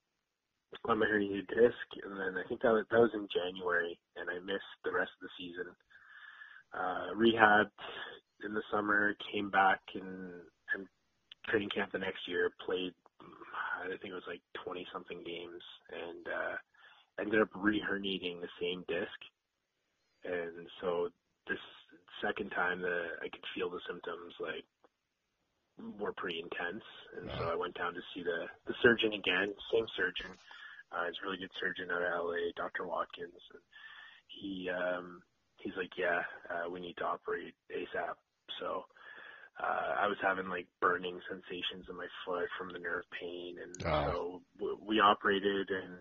[0.85, 4.29] on my herniated disc, and then I think that was, that was in January, and
[4.29, 5.69] I missed the rest of the season.
[6.73, 7.77] Uh, rehabbed
[8.45, 10.41] in the summer, came back and
[10.73, 10.87] and
[11.47, 12.93] training camp the next year, played
[13.83, 16.55] I think it was like twenty something games, and uh,
[17.19, 19.19] ended up re-herniating the same disc,
[20.23, 21.09] and so
[21.47, 21.59] this
[22.23, 24.65] second time the I could feel the symptoms like
[25.99, 26.83] were pretty intense,
[27.17, 30.31] and so I went down to see the the surgeon again, same surgeon.
[30.93, 32.87] Uh, he's a really good surgeon out of LA, Dr.
[32.87, 33.63] Watkins, and
[34.27, 35.23] he um,
[35.57, 38.15] he's like, yeah, uh, we need to operate ASAP.
[38.59, 38.85] So
[39.61, 43.85] uh, I was having like burning sensations in my foot from the nerve pain, and
[43.85, 44.05] Oh.
[44.05, 45.99] so w- we operated, and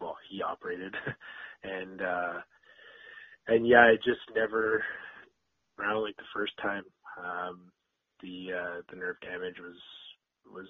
[0.00, 0.94] well, he operated,
[1.64, 2.40] and uh,
[3.48, 4.82] and yeah, it just never
[5.78, 6.84] around like the first time.
[7.18, 7.72] Um,
[8.22, 9.76] the uh, the nerve damage was
[10.54, 10.68] was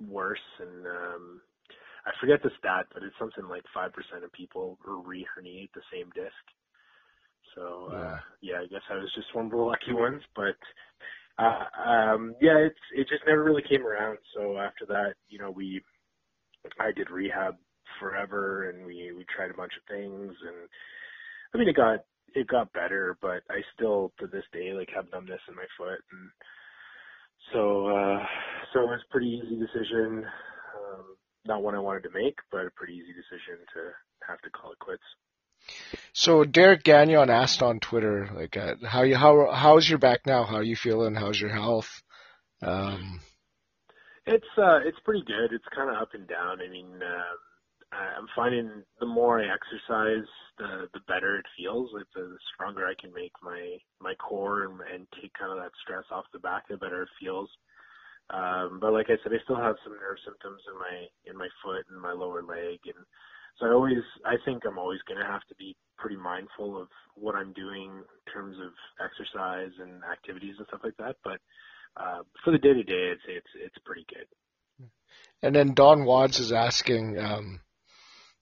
[0.00, 1.42] worse, and um,
[2.08, 6.08] I forget the stat, but it's something like five percent of people re-herniate the same
[6.14, 6.44] disc.
[7.54, 10.56] So uh, yeah, I guess I was just one of the lucky ones, but
[11.38, 14.18] uh, um, yeah, it's it just never really came around.
[14.34, 15.82] So after that, you know, we
[16.80, 17.56] I did rehab
[18.00, 20.68] forever, and we we tried a bunch of things, and
[21.54, 22.00] I mean, it got
[22.34, 26.00] it got better, but I still to this day like have numbness in my foot,
[26.12, 26.30] and
[27.52, 28.24] so uh,
[28.72, 30.24] so it was a pretty easy decision.
[31.46, 33.80] Not one I wanted to make, but a pretty easy decision to
[34.28, 35.02] have to call it quits.
[36.12, 40.44] So Derek Gagnon asked on Twitter, like, uh, how you how how's your back now?
[40.44, 41.14] How are you feeling?
[41.14, 41.88] How's your health?
[42.62, 43.20] Um,
[44.26, 45.52] It's uh it's pretty good.
[45.52, 46.60] It's kind of up and down.
[46.60, 51.90] I mean, uh, I'm finding the more I exercise, the the better it feels.
[51.94, 55.58] Like the, the stronger I can make my my core and, and take kind of
[55.58, 57.48] that stress off the back, the better it feels.
[58.30, 61.48] Um, but like I said, I still have some nerve symptoms in my in my
[61.64, 63.00] foot and my lower leg, and
[63.58, 66.88] so I always I think I'm always going to have to be pretty mindful of
[67.14, 71.16] what I'm doing in terms of exercise and activities and stuff like that.
[71.24, 71.40] But
[71.96, 74.26] uh, for the day to day, I'd say it's it's pretty good.
[75.42, 77.60] And then Don Wads is asking, um,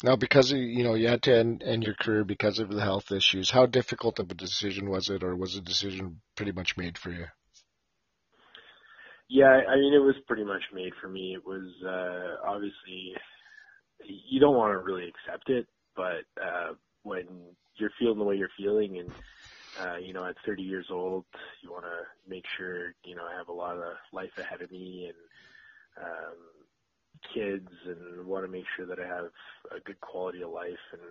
[0.03, 3.13] now because you know you had to end, end your career because of the health
[3.13, 6.99] issues, how difficult of a decision was it, or was the decision pretty much made
[6.99, 7.27] for you?
[9.29, 11.35] Yeah, I mean it was pretty much made for me.
[11.35, 13.15] It was uh, obviously
[14.05, 17.27] you don't want to really accept it, but uh, when
[17.77, 19.13] you're feeling the way you're feeling and
[19.79, 21.25] uh, you know, at 30 years old,
[21.63, 24.71] you want to make sure, you know, I have a lot of life ahead of
[24.71, 26.37] me and um,
[27.35, 29.27] kids and want to make sure that I have
[29.77, 30.73] a good quality of life.
[30.93, 31.03] And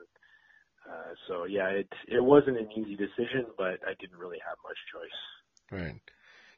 [0.92, 4.78] uh, so, yeah, it it wasn't an easy decision, but I didn't really have much
[4.92, 5.80] choice.
[5.82, 6.02] Right.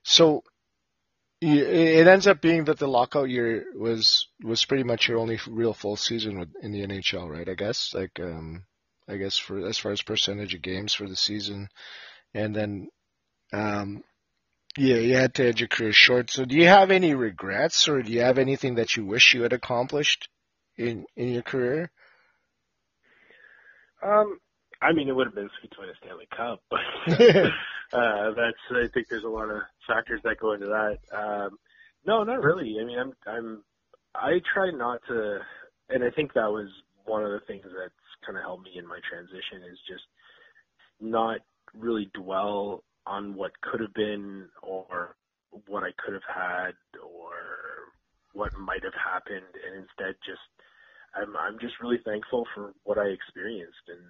[0.04, 0.44] So
[1.42, 5.74] it ends up being that the lockout year was was pretty much your only real
[5.74, 7.48] full season in the NHL, right?
[7.48, 8.66] I guess like um
[9.08, 11.70] I guess for as far as percentage of games for the season,
[12.34, 12.88] and then
[13.54, 14.04] um
[14.78, 16.30] yeah, you had to edge your career short.
[16.30, 19.44] So do you have any regrets, or do you have anything that you wish you
[19.44, 20.30] had accomplished
[20.78, 21.92] in in your career?
[24.04, 24.40] Um,
[24.82, 26.80] I mean, it would have been sweet to win a Stanley Cup, but
[27.94, 31.00] uh, that's I think there's a lot of factors that go into that.
[31.18, 31.60] Um,
[32.06, 32.78] no, not really.
[32.82, 33.64] I mean, I'm I'm
[34.16, 35.40] I try not to,
[35.90, 36.70] and I think that was
[37.06, 37.94] one of the things that's
[38.26, 40.04] kind of helped me in my transition is just
[41.02, 41.40] not
[41.74, 45.16] really dwell on what could have been or
[45.68, 46.74] what I could have had
[47.04, 47.34] or
[48.34, 50.42] what might have happened, and instead just
[51.16, 54.02] I'm I'm just really thankful for what I experienced and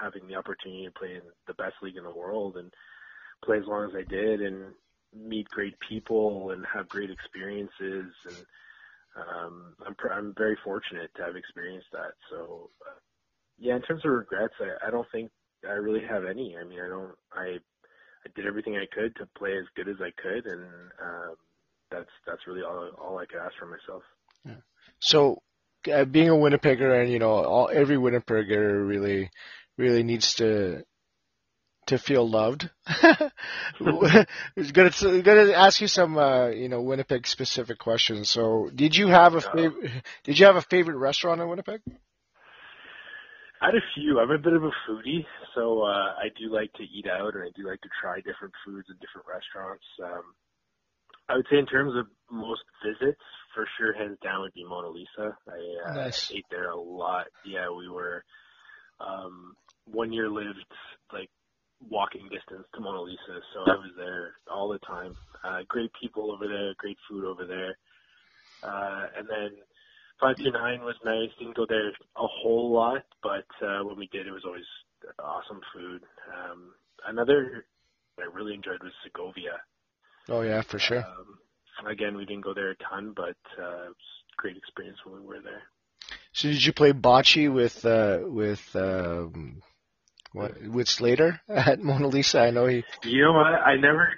[0.00, 2.72] having the opportunity to play in the best league in the world and
[3.44, 4.72] play as long as I did and
[5.14, 8.36] meet great people and have great experiences and
[9.16, 12.12] um, I'm pr- I'm very fortunate to have experienced that.
[12.30, 12.98] So uh,
[13.58, 15.30] yeah, in terms of regrets, I, I don't think
[15.66, 16.56] I really have any.
[16.60, 17.14] I mean, I don't.
[17.32, 17.58] I
[18.24, 20.64] I did everything I could to play as good as I could, and
[21.02, 21.34] um,
[21.90, 24.02] that's that's really all all I could ask for myself.
[24.44, 24.62] Yeah.
[25.00, 25.38] So,
[25.92, 29.30] uh, being a Winnipegger, and you know, all every Winnipegger really
[29.78, 30.82] really needs to
[31.86, 32.70] to feel loved.
[33.80, 34.92] gonna
[35.22, 38.30] gonna ask you some uh, you know Winnipeg specific questions.
[38.30, 39.90] So, did you have a favorite?
[40.24, 41.80] Did you have a favorite restaurant in Winnipeg?
[43.60, 44.20] I had a few.
[44.20, 47.44] I'm a bit of a foodie, so uh, I do like to eat out, and
[47.44, 49.84] I do like to try different foods in different restaurants.
[50.02, 50.34] Um,
[51.28, 53.22] I would say in terms of most visits,
[53.54, 55.36] for sure, hands down would be Mona Lisa.
[55.48, 56.30] I uh, nice.
[56.34, 57.26] ate there a lot.
[57.46, 58.24] Yeah, we were
[59.00, 59.54] um,
[59.86, 60.66] one year lived
[61.12, 61.30] like
[61.90, 65.14] walking distance to Mona Lisa, so I was there all the time.
[65.42, 67.76] Uh, great people over there, great food over there,
[68.62, 69.50] uh, and then
[70.20, 71.30] 529 was nice.
[71.38, 74.64] Didn't go there a whole lot, but uh, when we did, it was always
[75.18, 76.02] awesome food.
[76.32, 76.74] Um,
[77.06, 77.66] another
[78.18, 79.60] I really enjoyed was Segovia.
[80.28, 81.04] Oh yeah, for sure.
[81.04, 81.38] Um,
[81.86, 83.96] again, we didn't go there a ton, but uh, it was
[84.32, 85.62] a great experience when we were there.
[86.32, 89.62] So did you play bocce with uh, with um,
[90.34, 92.40] with Slater at Mona Lisa?
[92.40, 92.84] I know he.
[93.04, 93.46] You know what?
[93.46, 94.08] I never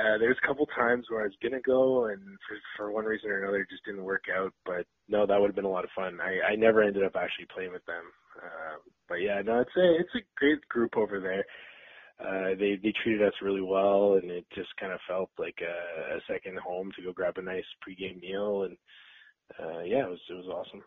[0.00, 3.30] uh, there's a couple times where I was gonna go, and for for one reason
[3.30, 4.52] or another, it just didn't work out.
[4.64, 6.18] But no, that would have been a lot of fun.
[6.20, 8.04] I I never ended up actually playing with them.
[8.40, 8.76] Uh,
[9.08, 11.44] but yeah, no, it's a it's a great group over there.
[12.18, 16.16] Uh, they they treated us really well, and it just kind of felt like a,
[16.16, 18.76] a second home to go grab a nice pregame meal, and
[19.58, 20.82] uh, yeah, it was it was awesome.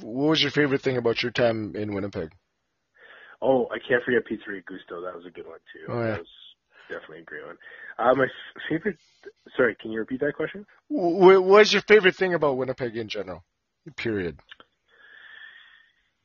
[0.00, 2.32] What was your favorite thing about your time in Winnipeg?
[3.42, 5.02] Oh, I can't forget Pizzeria Gusto.
[5.02, 5.92] That was a good one too.
[5.92, 6.10] Oh yeah.
[6.12, 6.28] That was
[6.88, 7.56] definitely a great one.
[7.98, 8.26] Uh, my
[8.68, 8.98] favorite.
[9.56, 10.66] Sorry, can you repeat that question?
[10.88, 13.44] What was your favorite thing about Winnipeg in general?
[13.96, 14.38] Period.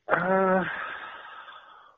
[0.07, 0.63] Uh,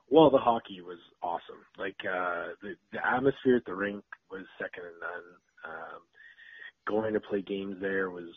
[0.10, 1.63] well, the hockey was awesome.
[1.78, 5.24] Like uh, the the atmosphere at the rink was second to none.
[5.66, 6.01] Um,
[6.86, 8.30] going to play games there was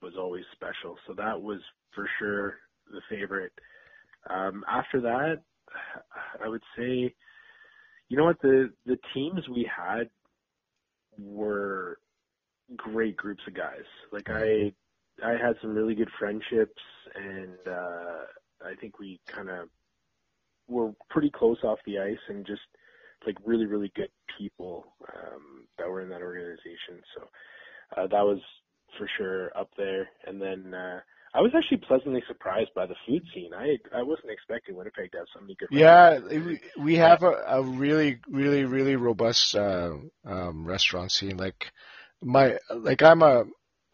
[0.00, 0.96] was always special.
[1.06, 1.60] So that was
[1.94, 2.54] for sure
[2.90, 3.52] the favorite.
[4.30, 5.42] Um, after that,
[6.44, 7.14] I would say,
[8.08, 10.10] you know what the the teams we had
[11.18, 11.98] were
[12.76, 13.84] great groups of guys.
[14.12, 14.72] Like I
[15.24, 16.82] I had some really good friendships
[17.14, 18.24] and uh
[18.64, 19.68] I think we kind of
[20.68, 22.62] were pretty close off the ice and just
[23.26, 27.02] like really really good people um that were in that organization.
[27.16, 27.28] So
[27.96, 28.40] uh that was
[28.98, 31.00] for sure up there and then uh
[31.34, 33.52] I was actually pleasantly surprised by the food scene.
[33.54, 35.68] I I wasn't expecting Winnipeg to have so many good.
[35.70, 39.92] Yeah, we, we have a, a really, really, really robust uh,
[40.26, 41.38] um, restaurant scene.
[41.38, 41.72] Like
[42.22, 43.44] my, like I'm a,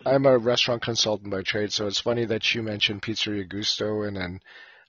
[0.05, 4.16] I'm a restaurant consultant by trade, so it's funny that you mentioned Pizzeria Gusto and
[4.16, 4.41] then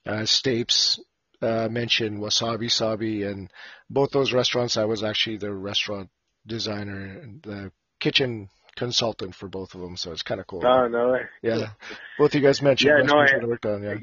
[0.06, 0.98] uh, Stapes
[1.42, 3.50] uh, mentioned Wasabi Sabi, and
[3.88, 6.10] both those restaurants, I was actually the restaurant
[6.46, 10.62] designer, and the kitchen consultant for both of them, so it's kind of cool.
[10.64, 11.16] Oh no!
[11.42, 11.70] Yeah,
[12.18, 13.82] both you guys mentioned yeah, no, I, worked on.
[13.82, 13.94] Yeah.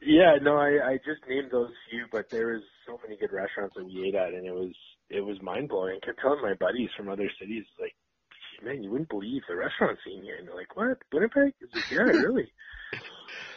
[0.00, 3.74] Yeah, no, I, I just named those few, but there was so many good restaurants
[3.76, 4.72] that we ate at, and it was
[5.10, 5.98] it was mind blowing.
[6.00, 7.94] I kept telling my buddies from other cities, like,
[8.62, 11.54] man, you wouldn't believe the restaurant scene here, and they're like, what, Winnipeg?
[11.74, 12.52] Like, yeah, really.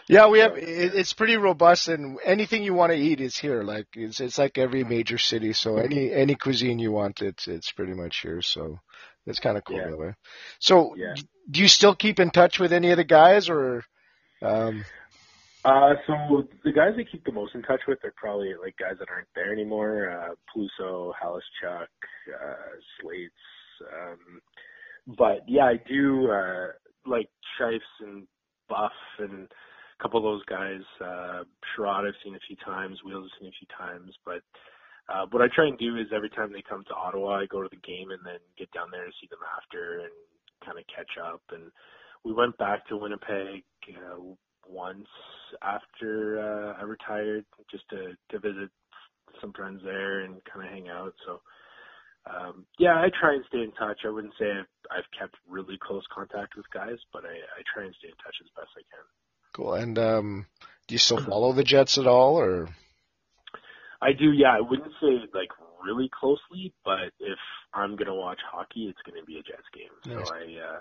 [0.08, 0.54] Yeah, we have.
[0.58, 3.64] It's pretty robust, and anything you want to eat is here.
[3.64, 5.54] Like it's it's like every major city.
[5.54, 8.42] So any any cuisine you want, it's it's pretty much here.
[8.42, 8.80] So
[9.26, 9.90] it's kind of cool Yeah.
[9.90, 10.14] that way.
[10.60, 11.16] So Yeah.
[11.50, 13.84] do you still keep in touch with any of the guys, or?
[14.42, 14.86] Um,
[15.64, 18.98] Uh, so the guys I keep the most in touch with are probably like guys
[19.00, 20.10] that aren't there anymore.
[20.10, 21.86] Uh, Peluso, Halischuk,
[22.34, 22.56] uh,
[23.00, 23.32] Slates.
[23.82, 24.42] Um,
[25.18, 26.68] but yeah, I do, uh,
[27.06, 28.28] like Shifes and
[28.70, 29.48] Buff and
[30.00, 30.82] a couple of those guys.
[31.00, 31.44] Uh,
[31.78, 34.42] Sherrod I've seen a few times, Wheels I've seen a few times, but
[35.12, 37.62] uh, what I try and do is every time they come to Ottawa, I go
[37.62, 40.16] to the game and then get down there to see them after and
[40.66, 41.42] kind of catch up.
[41.52, 41.72] And
[42.24, 44.22] we went back to Winnipeg uh,
[44.68, 45.08] once
[45.62, 48.70] after uh, I retired, just to to visit
[49.40, 51.14] some friends there and kind of hang out.
[51.26, 51.42] So
[52.30, 54.02] um, yeah, I try and stay in touch.
[54.06, 57.86] I wouldn't say I've, I've kept really close contact with guys, but I, I try
[57.86, 59.06] and stay in touch as best I can.
[59.54, 59.74] cool.
[59.74, 60.46] And um,
[60.88, 62.70] do you still follow the Jets at all, or?
[64.02, 64.58] I do, yeah.
[64.58, 65.50] I wouldn't say like
[65.84, 67.40] really closely, but if
[67.74, 69.94] I'm gonna watch hockey, it's gonna be a Jets game.
[70.06, 70.26] Nice.
[70.26, 70.42] So I
[70.76, 70.80] uh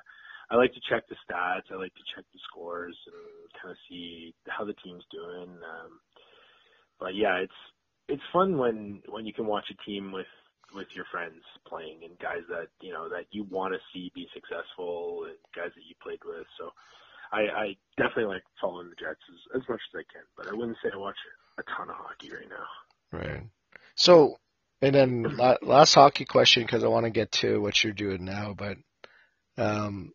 [0.51, 3.79] I like to check the stats, I like to check the scores and kind of
[3.89, 5.51] see how the team's doing.
[5.61, 6.01] Um
[6.99, 7.61] but yeah, it's
[8.09, 10.31] it's fun when when you can watch a team with
[10.75, 14.29] with your friends playing and guys that you know that you want to see be
[14.33, 16.47] successful and guys that you played with.
[16.59, 16.71] So
[17.33, 17.67] I, I
[17.97, 20.91] definitely like following the Jets as, as much as I can, but I wouldn't say
[20.93, 21.19] I watch
[21.59, 22.67] a ton of hockey right now.
[23.13, 23.43] Right.
[23.95, 24.39] So,
[24.81, 28.55] and then last hockey question because I want to get to what you're doing now,
[28.57, 28.77] but
[29.59, 30.13] um,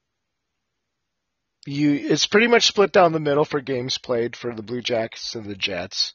[1.66, 5.36] you it's pretty much split down the middle for games played for the Blue Jackets
[5.36, 6.14] and the Jets.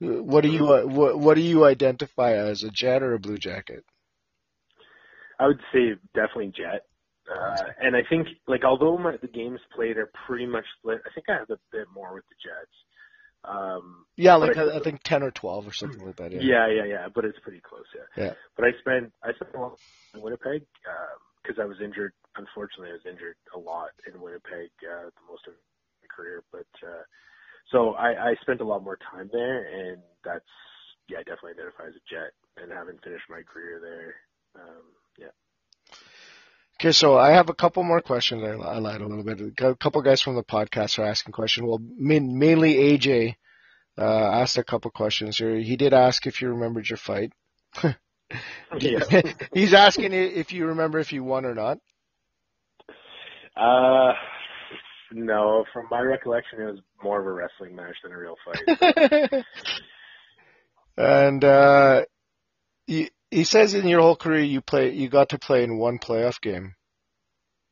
[0.00, 3.38] What do you uh, what, what do you identify as a Jet or a Blue
[3.38, 3.84] Jacket?
[5.40, 6.82] I would say definitely Jet.
[7.30, 11.10] Uh, and I think, like, although my, the games played are pretty much split, I
[11.14, 12.72] think I have a bit more with the Jets.
[13.44, 16.32] Um, Yeah, like I- I, think ten or twelve or something like that.
[16.32, 16.40] Yeah.
[16.40, 18.24] yeah, yeah, yeah, but it's pretty close, yeah.
[18.24, 18.34] Yeah.
[18.56, 19.78] But I spent, I spent a lot
[20.14, 20.66] in Winnipeg,
[21.42, 22.12] because I was injured.
[22.36, 25.54] Unfortunately, I was injured a lot in Winnipeg, uh, the most of
[26.02, 26.42] my career.
[26.50, 27.02] But, uh,
[27.70, 30.44] so I, I spent a lot more time there, and that's,
[31.08, 34.14] yeah, I definitely identify as a Jet, and having finished my career there,
[34.62, 34.84] um,
[35.18, 35.34] yeah.
[36.80, 38.44] Okay, so I have a couple more questions.
[38.44, 39.40] I, I lied a little bit.
[39.60, 41.66] A couple guys from the podcast are asking questions.
[41.66, 43.34] Well, main, mainly AJ
[43.98, 45.56] uh, asked a couple questions here.
[45.56, 47.32] He did ask if you remembered your fight.
[49.52, 51.78] He's asking if you remember if you won or not.
[53.56, 54.12] Uh,
[55.10, 59.44] no, from my recollection, it was more of a wrestling match than a real fight.
[60.96, 62.04] and uh,
[63.30, 66.40] he, says in your whole career you play you got to play in one playoff
[66.40, 66.74] game.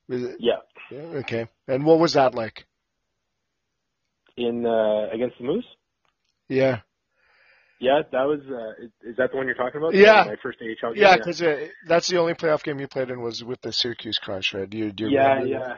[0.09, 0.57] Yeah,
[0.90, 1.48] yeah, okay.
[1.66, 2.66] And what was that like?
[4.36, 5.64] in uh against the Moose.
[6.48, 6.80] Yeah.
[7.78, 8.40] Yeah, that was.
[8.48, 9.94] uh Is, that the one you're talking about?
[9.94, 10.24] Yeah.
[10.26, 11.02] my first AHL game.
[11.02, 14.18] Yeah, because uh, that's the only playoff game you played in was with the Syracuse
[14.18, 14.68] Crunch, right?
[14.68, 15.76] Do you, do you yeah, yeah.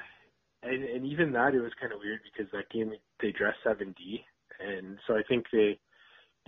[0.62, 3.94] And and even that, it was kind of weird because that game they dressed seven
[3.98, 4.24] D,
[4.60, 5.78] and so I think they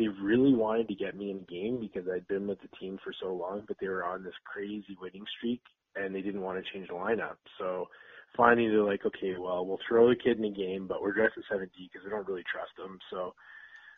[0.00, 2.98] they really wanted to get me in the game because I'd been with the team
[3.04, 5.60] for so long, but they were on this crazy winning streak,
[5.94, 7.36] and they didn't want to change the lineup.
[7.58, 7.86] So
[8.34, 11.36] finally, they're like, okay, well, we'll throw the kid in the game, but we're dressed
[11.36, 12.98] at seven D because we don't really trust him.
[13.10, 13.34] So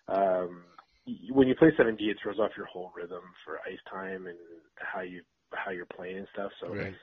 [0.08, 0.64] um,
[1.30, 4.38] when you play seven D, it throws off your whole rhythm for ice time and
[4.74, 5.22] how you
[5.54, 6.50] how you're playing and stuff.
[6.60, 6.74] So.
[6.74, 6.94] Right.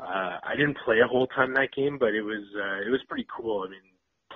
[0.00, 3.00] Uh, I didn't play a whole ton that game, but it was uh, it was
[3.08, 3.64] pretty cool.
[3.66, 3.82] I mean,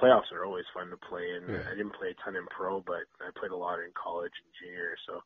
[0.02, 1.70] playoffs are always fun to play, and Yeah.
[1.70, 4.52] I didn't play a ton in pro, but I played a lot in college and
[4.60, 4.96] junior.
[5.06, 5.22] So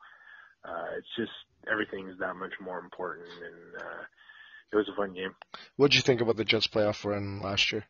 [0.65, 1.33] uh, it's just
[1.71, 4.03] everything is that much more important, and uh,
[4.73, 5.35] it was a fun game.
[5.77, 7.85] What'd you think about the Jets playoff run last year?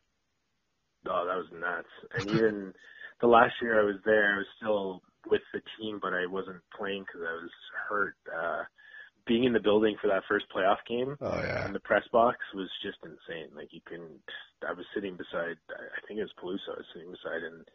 [1.05, 1.93] Oh, that was nuts!
[2.13, 2.73] And even
[3.21, 6.61] the last year I was there, I was still with the team, but I wasn't
[6.77, 7.51] playing because I was
[7.89, 8.15] hurt.
[8.31, 8.63] Uh,
[9.27, 11.65] being in the building for that first playoff game Oh yeah.
[11.65, 13.49] in the press box was just insane.
[13.55, 14.21] Like you couldn't.
[14.67, 15.57] I was sitting beside.
[15.69, 16.73] I think it was Peluso.
[16.73, 17.65] I was sitting beside and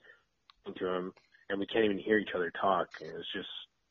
[0.64, 1.12] talking to him,
[1.48, 2.88] and we can't even hear each other talk.
[3.00, 3.48] And it was just.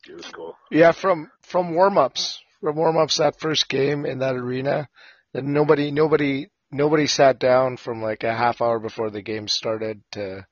[0.09, 0.55] It was cool.
[0.71, 4.89] Yeah, from from warm ups, from warm ups that first game in that arena,
[5.33, 10.01] that nobody nobody nobody sat down from like a half hour before the game started
[10.13, 10.45] to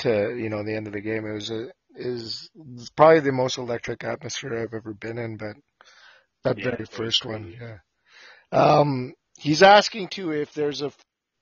[0.00, 1.24] to you know the end of the game.
[1.26, 2.50] It was a is
[2.96, 5.56] probably the most electric atmosphere I've ever been in, but
[6.44, 7.78] that Yeah, very first one, yeah.
[8.52, 10.92] Um, he's asking too if there's a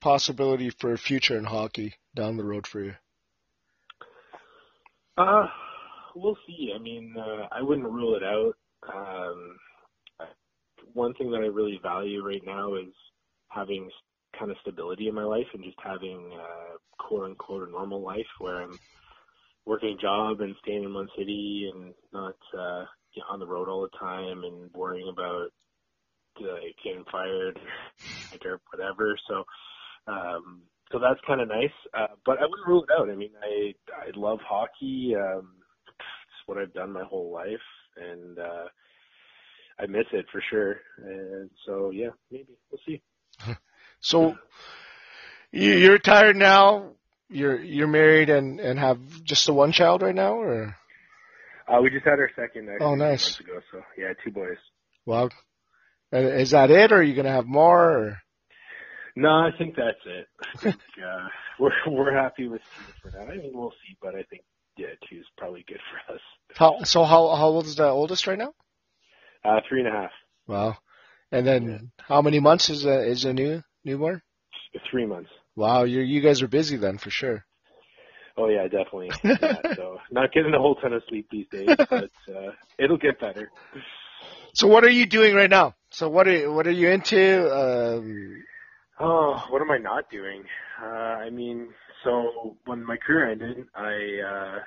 [0.00, 2.94] possibility for a future in hockey down the road for you.
[5.18, 5.46] Uh,
[6.14, 6.72] we'll see.
[6.74, 8.54] I mean, uh, I wouldn't rule it out.
[8.92, 9.56] Um,
[10.94, 12.92] one thing that I really value right now is
[13.48, 13.90] having
[14.38, 18.26] kind of stability in my life and just having uh, quote unquote a normal life
[18.38, 18.78] where I'm
[19.66, 23.46] working a job and staying in one city and not uh, you know, on the
[23.46, 25.48] road all the time and worrying about
[26.40, 27.58] uh, getting fired
[28.44, 29.18] or whatever.
[29.28, 29.44] So,
[30.06, 31.70] um, so that's kind of nice.
[31.96, 33.10] Uh, but I wouldn't rule it out.
[33.10, 35.14] I mean, I I love hockey.
[35.16, 35.52] Um,
[35.88, 37.58] it's what I've done my whole life,
[37.96, 38.64] and uh,
[39.78, 40.76] I miss it for sure.
[40.98, 43.02] And so, yeah, maybe we'll see.
[44.02, 44.38] So
[45.52, 46.92] you, you're retired now.
[47.28, 50.76] You're you're married and and have just the one child right now, or
[51.70, 53.38] Uh, we just had our second actually Oh, nice.
[53.40, 53.60] ago.
[53.72, 54.56] So yeah, two boys.
[55.06, 55.28] well,
[56.12, 57.90] uh, is that it, or are you gonna have more?
[57.98, 58.18] Or?
[59.16, 60.26] No, I think that's it.
[60.54, 63.30] I think uh, we're we're happy with two for now.
[63.32, 64.42] I mean, we'll see, but I think
[64.76, 66.20] yeah, two is probably good for us.
[66.54, 67.04] How so?
[67.04, 68.52] How how old is the oldest right now?
[69.44, 70.10] Uh, three and a half,
[70.46, 70.76] Wow.
[71.32, 74.20] And then how many months is a is a new newborn?
[74.90, 75.30] three months.
[75.56, 77.44] Wow, you you guys are busy then for sure.
[78.40, 79.10] Oh yeah, definitely.
[79.40, 83.20] Yeah, so not getting a whole ton of sleep these days, but uh, it'll get
[83.20, 83.50] better.
[84.54, 85.74] So what are you doing right now?
[85.90, 87.52] So what are what are you into?
[87.54, 88.42] Um,
[88.98, 90.44] Oh, what am I not doing?
[90.80, 91.68] Uh, I mean,
[92.04, 93.92] so when my career ended, I
[94.26, 94.58] uh,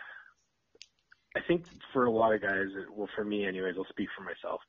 [1.35, 4.59] I think for a lot of guys, well, for me anyways, I'll speak for myself.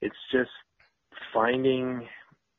[0.00, 0.50] It's just
[1.34, 2.06] finding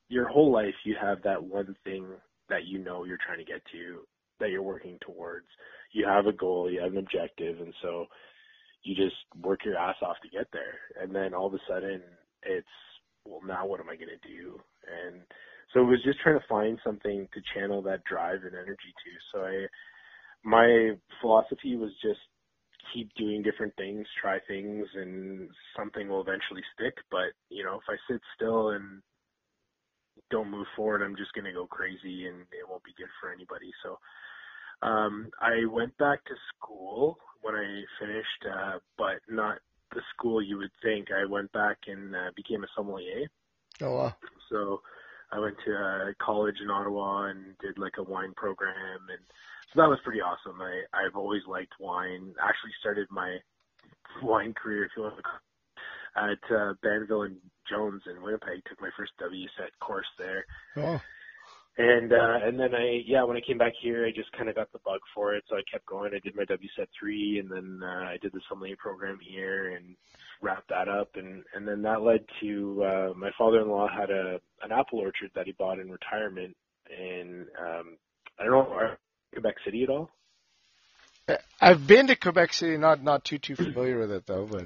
[0.10, 0.76] your whole life.
[0.84, 2.08] You have that one thing
[2.50, 4.02] that you know you're trying to get to,
[4.44, 5.48] that you're working towards.
[5.94, 8.08] You have a goal, you have an objective, and so
[8.84, 10.80] you just work your ass off to get there.
[11.02, 12.02] And then all of a sudden,
[12.44, 12.68] it's
[13.26, 14.60] well, now what am I going to do?
[14.84, 15.22] And
[15.74, 19.12] so it was just trying to find something to channel that drive and energy to.
[19.32, 19.66] So I,
[20.44, 20.92] my
[21.22, 22.20] philosophy was just
[22.94, 26.96] keep doing different things, try things, and something will eventually stick.
[27.10, 29.02] But you know, if I sit still and
[30.30, 33.32] don't move forward, I'm just going to go crazy, and it won't be good for
[33.32, 33.72] anybody.
[33.84, 33.98] So
[34.84, 39.58] um, I went back to school when I finished, uh, but not
[39.94, 41.08] the school you would think.
[41.12, 43.28] I went back and uh, became a sommelier.
[43.82, 44.16] oh wow.
[44.52, 44.82] So
[45.32, 49.20] I went to uh, college in Ottawa and did like a wine program, and
[49.74, 50.62] so that was pretty awesome.
[50.62, 52.34] I I've always liked wine.
[52.42, 53.38] Actually, started my
[54.22, 57.38] wine career, if you want to call it, at uh, Banville and
[57.70, 58.64] Jones in Winnipeg.
[58.70, 60.46] Took my first W set course there,
[60.78, 61.02] Oh.
[61.78, 64.56] And uh, and then I yeah when I came back here I just kind of
[64.56, 66.12] got the bug for it so I kept going.
[66.16, 69.96] I did my WSET three and then uh, I did the sommelier program here and
[70.42, 74.72] wrapped that up and and then that led to uh, my father-in-law had a an
[74.72, 76.56] apple orchard that he bought in retirement
[76.90, 77.98] in um,
[78.40, 78.96] I don't know
[79.34, 80.12] Quebec City at all?
[81.60, 84.66] I've been to Quebec City, not not too too familiar with it though, but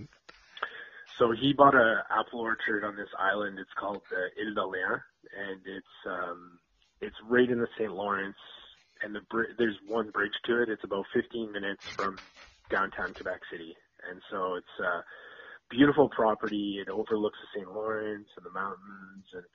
[1.17, 3.59] So he bought a apple orchard on this island.
[3.59, 5.01] It's called the Ile d'Orléans,
[5.37, 6.59] and it's um,
[7.01, 7.91] it's right in the St.
[7.91, 8.37] Lawrence.
[9.03, 10.69] And the bri- there's one bridge to it.
[10.69, 12.19] It's about 15 minutes from
[12.71, 13.75] downtown Quebec City,
[14.09, 15.03] and so it's a
[15.69, 16.79] beautiful property.
[16.81, 17.71] It overlooks the St.
[17.71, 19.45] Lawrence and the mountains, and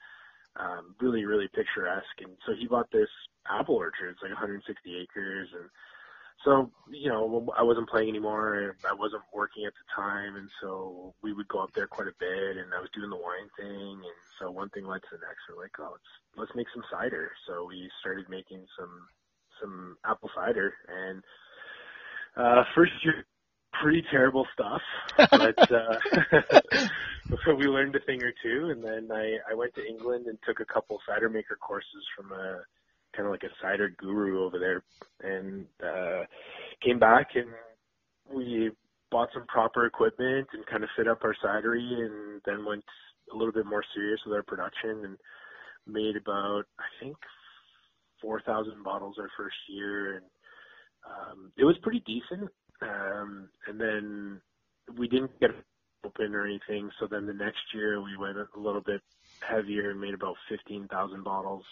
[0.56, 2.18] um, really really picturesque.
[2.20, 3.10] And so he bought this
[3.48, 4.10] apple orchard.
[4.12, 4.66] It's like 160
[5.02, 5.70] acres, and
[6.44, 10.48] so you know I wasn't playing anymore and I wasn't working at the time and
[10.60, 13.48] so we would go up there quite a bit and I was doing the wine
[13.58, 15.46] thing and so one thing led to the next.
[15.48, 17.30] We're like oh let's let's make some cider.
[17.46, 19.06] So we started making some
[19.60, 21.22] some apple cider and
[22.36, 23.24] uh first year
[23.80, 24.82] pretty terrible stuff
[25.16, 25.96] but uh
[27.56, 30.60] we learned a thing or two and then I I went to England and took
[30.60, 32.62] a couple cider maker courses from a
[33.16, 34.82] kind of like a cider guru over there.
[35.22, 36.24] And uh
[36.84, 37.48] came back and
[38.34, 38.70] we
[39.10, 42.84] bought some proper equipment and kind of fit up our cidery and then went
[43.32, 45.16] a little bit more serious with our production and
[45.86, 47.16] made about I think
[48.22, 50.16] 4,000 bottles our first year.
[50.16, 50.26] And
[51.06, 52.50] um it was pretty decent.
[52.82, 54.40] Um and then
[54.98, 55.50] we didn't get
[56.04, 56.90] open or anything.
[57.00, 59.00] So then the next year we went a little bit
[59.42, 61.64] heavier and made about 15,000 bottles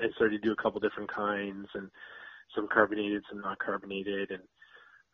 [0.00, 1.90] and started to do a couple different kinds and
[2.54, 4.30] some carbonated, some not carbonated.
[4.30, 4.42] And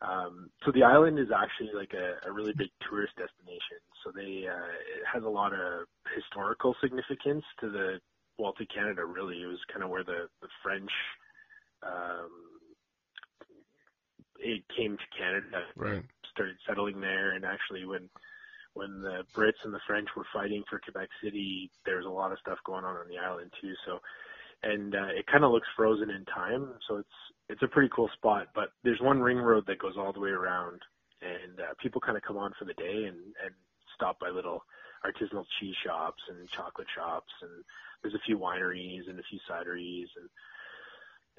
[0.01, 3.79] um, so the island is actually like a, a really big tourist destination.
[4.03, 7.99] So they uh, it has a lot of historical significance to the
[8.37, 9.05] well to Canada.
[9.05, 10.91] Really, it was kind of where the the French
[11.83, 12.31] um,
[14.39, 16.03] it came to Canada, Right.
[16.31, 18.09] started settling there, and actually when
[18.73, 22.31] when the Brits and the French were fighting for Quebec City, there was a lot
[22.31, 23.73] of stuff going on on the island too.
[23.85, 23.99] So,
[24.63, 27.17] and uh, it kind of looks frozen in time, so it's
[27.49, 28.47] it's a pretty cool spot.
[28.53, 30.81] But there's one ring road that goes all the way around,
[31.21, 33.53] and uh, people kind of come on for the day and and
[33.95, 34.63] stop by little
[35.05, 37.63] artisanal cheese shops and chocolate shops, and
[38.01, 40.29] there's a few wineries and a few cideries and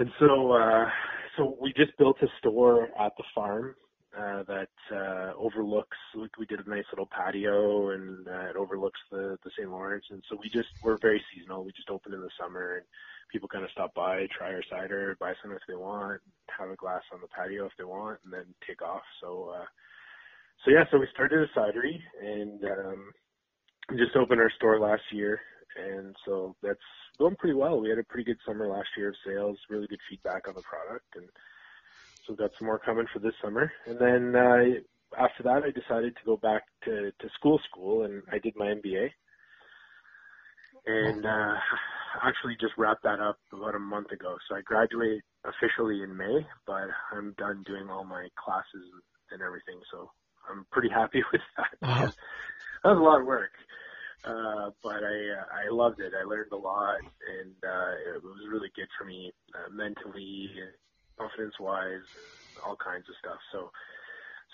[0.00, 0.86] and so, uh,
[1.36, 3.74] so we just built a store at the farm
[4.16, 5.96] uh, that uh, overlooks.
[6.16, 9.70] We, we did a nice little patio, and uh, it overlooks the the St.
[9.70, 10.04] Lawrence.
[10.10, 11.64] And so we just we're very seasonal.
[11.64, 12.86] We just open in the summer, and
[13.30, 16.20] people kind of stop by, try our cider, buy some if they want,
[16.58, 19.02] have a glass on the patio if they want, and then take off.
[19.22, 19.66] So, uh,
[20.64, 23.12] so yeah, so we started a cidery, and um,
[23.96, 25.40] just opened our store last year,
[25.78, 26.78] and so that's
[27.18, 27.80] going pretty well.
[27.80, 30.62] We had a pretty good summer last year of sales, really good feedback on the
[30.62, 31.28] product, and
[32.26, 33.70] so we've got some more coming for this summer.
[33.86, 38.22] And then uh, after that, I decided to go back to to school, school, and
[38.32, 39.10] I did my MBA,
[40.86, 41.54] and uh,
[42.22, 44.36] actually just wrapped that up about a month ago.
[44.48, 48.86] So I graduate officially in May, but I'm done doing all my classes
[49.30, 49.80] and everything.
[49.90, 50.10] So
[50.50, 51.86] I'm pretty happy with that.
[51.86, 52.12] Wow.
[52.84, 53.52] That was a lot of work.
[54.24, 56.12] Uh, but I uh, I loved it.
[56.12, 60.50] I learned a lot, and uh, it was really good for me uh, mentally,
[61.20, 62.06] confidence wise,
[62.64, 63.40] all kinds of stuff.
[63.52, 63.68] So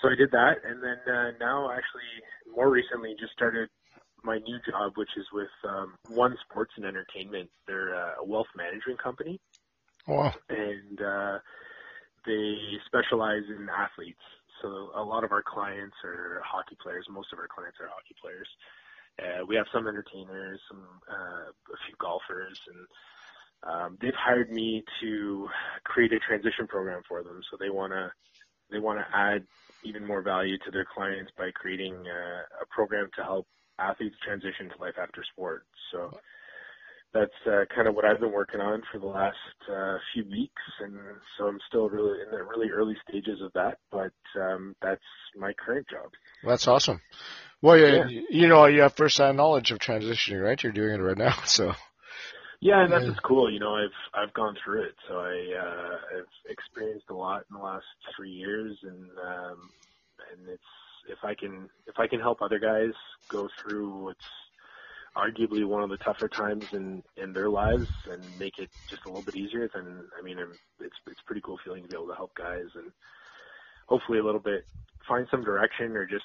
[0.03, 2.11] so I did that, and then uh, now actually
[2.55, 3.69] more recently just started
[4.25, 7.51] my new job, which is with um, One Sports and Entertainment.
[7.67, 9.41] They're uh, a wealth management company,
[10.09, 10.35] Wow.
[10.51, 11.39] and uh,
[12.27, 12.57] they
[12.87, 14.23] specialize in athletes.
[14.63, 17.07] So a lot of our clients are hockey players.
[17.11, 18.49] Most of our clients are hockey players.
[19.21, 22.87] Uh, we have some entertainers, some uh, a few golfers, and
[23.69, 25.49] um, they've hired me to
[25.85, 27.41] create a transition program for them.
[27.51, 28.11] So they want to
[28.71, 29.45] they want to add
[29.85, 33.47] even more value to their clients by creating uh, a program to help
[33.79, 35.65] athletes transition to life after sport.
[35.93, 36.19] So
[37.13, 39.37] that's uh, kind of what I've been working on for the last
[39.73, 40.95] uh, few weeks, and
[41.39, 43.79] so I'm still really in the really early stages of that.
[43.91, 45.01] But um, that's
[45.37, 46.11] my current job.
[46.45, 47.01] That's awesome.
[47.63, 48.07] Well, you, Yeah.
[48.31, 50.63] you know, you have first-hand knowledge of transitioning, right?
[50.63, 51.73] You're doing it right now, so.
[52.61, 53.09] Yeah, and that's Yeah.
[53.09, 53.53] what's cool.
[53.53, 57.57] You know, I've I've gone through it, so I uh, I've experienced a lot in
[57.57, 57.87] the last
[58.17, 59.71] three years, and um,
[60.33, 60.63] and it's
[61.09, 62.95] if I can if I can help other guys
[63.31, 64.21] go through what's
[65.17, 69.09] arguably one of the tougher times in in their lives and make it just a
[69.09, 72.09] little bit easier, then I mean, I'm, it's it's pretty cool feeling to be able
[72.09, 72.93] to help guys and
[73.89, 74.67] hopefully a little bit
[75.09, 76.25] find some direction or just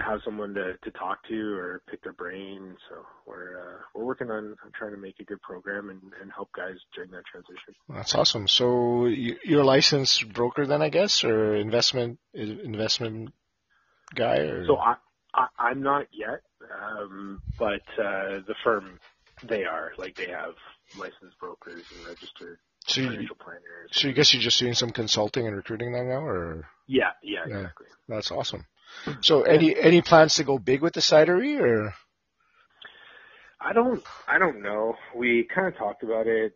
[0.00, 2.76] have someone to, to talk to or pick their brain.
[2.88, 6.50] So we're uh, we're working on, trying to make a good program and, and help
[6.56, 7.74] guys during that transition.
[7.88, 8.48] That's awesome.
[8.48, 13.30] So you, you're a licensed broker then, I guess, or investment investment
[14.14, 14.96] guy, or So I,
[15.34, 16.42] I I'm not yet,
[16.82, 18.98] um, but uh, the firm
[19.42, 20.54] they are like they have
[20.96, 23.90] licensed brokers and registered so, you, financial planners.
[23.90, 27.40] so you guess you're just doing some consulting and recruiting then now, or Yeah, yeah,
[27.46, 27.56] Yeah.
[27.56, 27.86] exactly.
[28.08, 28.64] that's awesome.
[29.22, 31.94] So any any plans to go big with the cidery, or
[33.60, 34.94] I don't I don't know.
[35.16, 36.52] We kind of talked about it,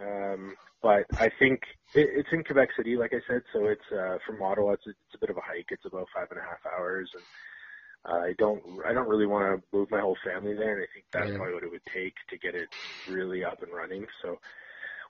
[0.00, 1.60] um, but I think
[1.94, 3.42] it, it's in Quebec City, like I said.
[3.52, 4.72] So it's uh, from Ottawa.
[4.72, 5.66] It's a, it's a bit of a hike.
[5.70, 7.24] It's about five and a half hours, and
[8.06, 10.74] I don't I don't really want to move my whole family there.
[10.76, 11.36] And I think that's Yeah.
[11.36, 12.68] probably what it would take to get it
[13.06, 14.06] really up and running.
[14.22, 14.38] So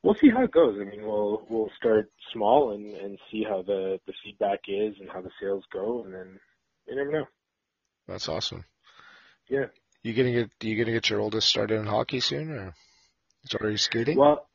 [0.02, 0.78] we'll see how it goes.
[0.80, 5.10] I mean, we'll we'll start small and and see how the the feedback is and
[5.10, 6.40] how the sales go, and then
[6.86, 7.24] you never know.
[8.06, 8.64] that's awesome.
[9.48, 9.66] Yeah.
[10.02, 12.74] You gonna get you gonna get your oldest started in hockey soon, or
[13.44, 14.18] is already skating?
[14.18, 14.48] Well,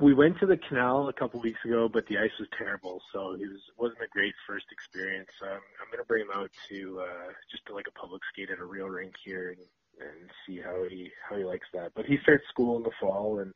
[0.00, 3.32] we went to the canal a couple weeks ago, but the ice was terrible, so
[3.32, 5.30] it was wasn't a great first experience.
[5.42, 8.58] Um, I'm gonna bring him out to uh, just to like a public skate at
[8.58, 11.92] a real rink here and, and see how he how he likes that.
[11.94, 13.52] But he starts school in the fall, and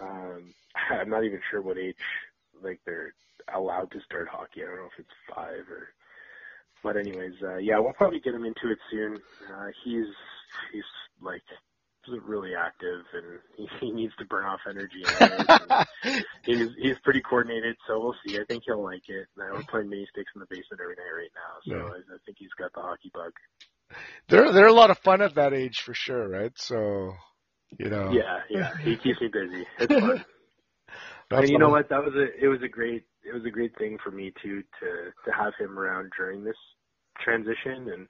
[0.00, 0.54] um,
[0.90, 1.96] I'm not even sure what age
[2.62, 3.14] like they're
[3.52, 4.62] allowed to start hockey.
[4.62, 5.88] I don't know if it's five or.
[6.84, 9.16] But anyways, uh, yeah, we'll probably get him into it soon.
[9.50, 10.06] Uh, he's
[10.72, 10.84] he's
[11.20, 11.42] like
[12.26, 15.02] really active and he, he needs to burn off energy.
[16.44, 18.38] he's he's pretty coordinated, so we'll see.
[18.38, 19.26] I think he'll like it.
[19.36, 21.92] Now we're playing mini sticks in the basement every night right now, so Yeah.
[21.94, 23.32] I, I think he's got the hockey bug.
[24.28, 26.52] they're they're a lot of fun at that age for sure, right?
[26.56, 27.12] So,
[27.78, 28.12] you know.
[28.12, 28.76] Yeah, yeah.
[28.82, 29.66] He keeps me busy.
[29.78, 30.24] It's fun.
[31.30, 31.88] and you know what?
[31.88, 34.62] That was a it was a great it was a great thing for me too
[34.80, 36.56] to to have him around during this
[37.24, 38.06] transition, and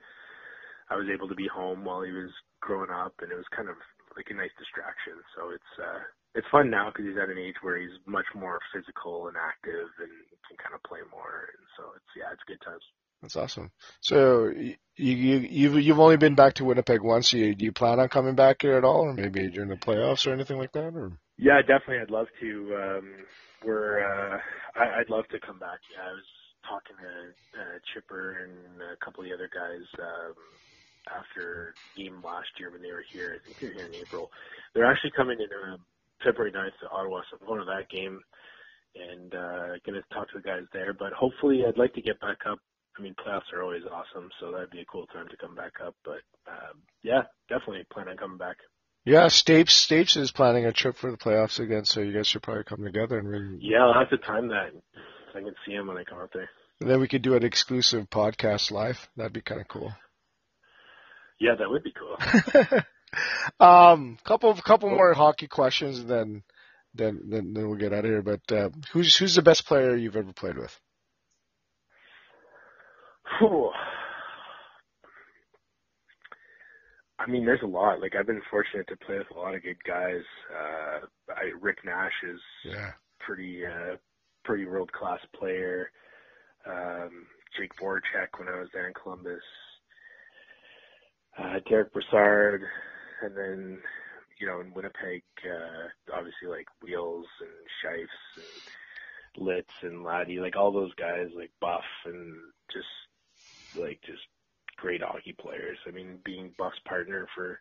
[0.90, 3.68] I was able to be home while he was growing up, and it was kind
[3.68, 3.76] of
[4.16, 5.14] like a nice distraction.
[5.36, 6.02] So it's uh
[6.34, 9.88] it's fun now because he's at an age where he's much more physical and active
[10.02, 10.10] and
[10.48, 12.82] can kind of play more, and so it's yeah, it's good times.
[13.22, 13.70] That's awesome.
[14.00, 17.32] So you you you've you've only been back to Winnipeg once.
[17.32, 20.26] You do you plan on coming back here at all, or maybe during the playoffs
[20.26, 20.94] or anything like that?
[20.94, 22.00] Or yeah, definitely.
[22.02, 22.76] I'd love to.
[22.76, 23.14] Um,
[23.64, 24.38] we're uh,
[24.76, 25.80] I, I'd love to come back.
[25.94, 26.28] Yeah, I was
[26.68, 30.34] talking to uh, Chipper and a couple of the other guys um,
[31.08, 33.36] after game last year when they were here.
[33.36, 34.30] I think they're here in April.
[34.74, 35.76] They're actually coming in uh,
[36.24, 38.20] February 9th to Ottawa, so I'm going to that game
[38.94, 40.92] and uh, going to talk to the guys there.
[40.92, 42.58] But hopefully, I'd like to get back up.
[42.98, 45.72] I mean, playoffs are always awesome, so that'd be a cool time to come back
[45.84, 45.96] up.
[46.04, 48.56] But um, yeah, definitely plan on coming back.
[49.04, 52.42] Yeah, Stapes Stapes is planning a trip for the playoffs again, so you guys should
[52.42, 53.58] probably come together and really.
[53.60, 54.70] Yeah, I'll have to time that.
[55.34, 56.48] I can see him when I come out there.
[56.80, 59.08] And then we could do an exclusive podcast live.
[59.16, 59.92] That'd be kind of cool.
[61.40, 62.80] Yeah, that would be cool.
[63.66, 66.42] um, couple couple more hockey questions, and then
[66.94, 68.22] then then, then we'll get out of here.
[68.22, 70.78] But uh, who's who's the best player you've ever played with?
[73.38, 73.70] Whew.
[77.18, 78.00] I mean, there's a lot.
[78.00, 80.22] Like I've been fortunate to play with a lot of good guys.
[80.52, 82.92] Uh, I, Rick Nash is yeah.
[83.20, 83.96] pretty uh,
[84.44, 85.90] pretty world class player.
[86.66, 87.26] Um,
[87.58, 89.42] Jake Voracek when I was there in Columbus.
[91.38, 92.62] Uh, Derick Brassard,
[93.22, 93.78] and then
[94.40, 97.50] you know in Winnipeg, uh, obviously like Wheels and
[97.82, 102.36] Shifes and Litz and Laddie, like all those guys, like Buff and
[102.72, 102.86] just
[103.74, 104.22] like just
[104.76, 105.78] great hockey players.
[105.86, 107.60] I mean, being Buff's partner for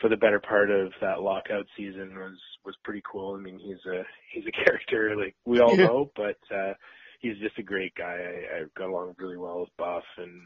[0.00, 3.34] for the better part of that lockout season was was pretty cool.
[3.34, 5.86] I mean, he's a he's a character like we all Yeah.
[5.86, 6.72] know, but uh
[7.20, 8.16] he's just a great guy.
[8.16, 10.42] I, I got along really well with Buff, and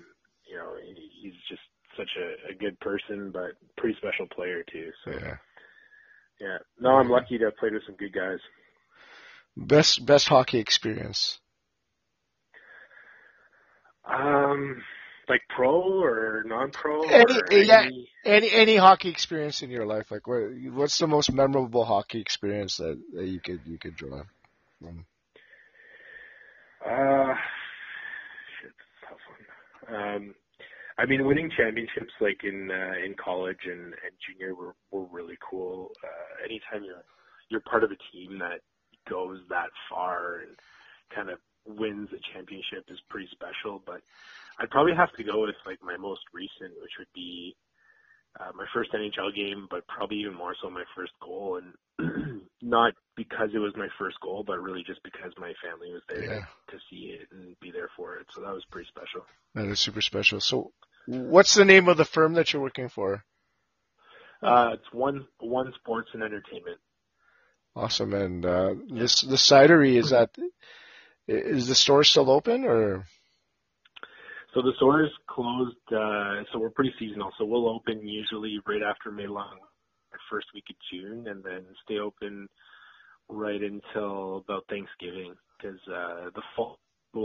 [0.50, 1.62] you know, he, he's just
[1.96, 4.90] such a, a good person, but pretty special player too.
[5.04, 5.36] So Yeah.
[6.40, 8.38] yeah, no, I'm lucky to have played with some good guys.
[9.56, 11.38] Best best hockey experience.
[14.04, 14.82] Um,
[15.28, 17.02] like pro or non-pro?
[17.02, 17.88] Any- or yeah.
[18.24, 20.10] any- Any hockey experience in your life?
[20.10, 24.22] Like, what what's the most memorable hockey experience that, that you could you could draw
[24.80, 25.04] from?
[26.84, 27.34] Uh,
[28.60, 28.72] shit,
[29.08, 29.18] tough
[29.88, 29.96] one.
[29.96, 30.34] Um,
[30.98, 35.36] I mean, winning championships like in uh, in college and, and junior were were really
[35.48, 35.90] cool.
[36.02, 37.04] Uh, anytime you're
[37.48, 38.60] you're part of a team that
[39.08, 40.56] goes that far and
[41.14, 43.82] kind of wins a championship is pretty special.
[43.84, 44.02] But
[44.58, 47.56] I'd probably have to go with like my most recent, which would be
[48.40, 52.94] uh, my first NHL game, but probably even more so my first goal, and not
[53.16, 56.44] because it was my first goal, but really just because my family was there Yeah.
[56.70, 58.26] to, see it and be there for it.
[58.34, 59.24] So that was pretty special.
[59.54, 60.40] That is super special.
[60.40, 60.72] So,
[61.06, 63.24] what's the name of the firm that you're working for?
[64.42, 66.78] Uh, it's one one sports and entertainment.
[67.76, 68.12] Awesome.
[68.12, 70.30] And uh, this the cidery is that
[71.28, 73.06] is the store still open or?
[74.54, 75.76] So the store is closed.
[75.88, 77.32] Uh, so we're pretty seasonal.
[77.38, 79.58] So we'll open usually right after May Long,
[80.30, 82.48] first week of June, and then stay open
[83.28, 85.34] right until about Thanksgiving.
[85.58, 86.78] Because uh, the fall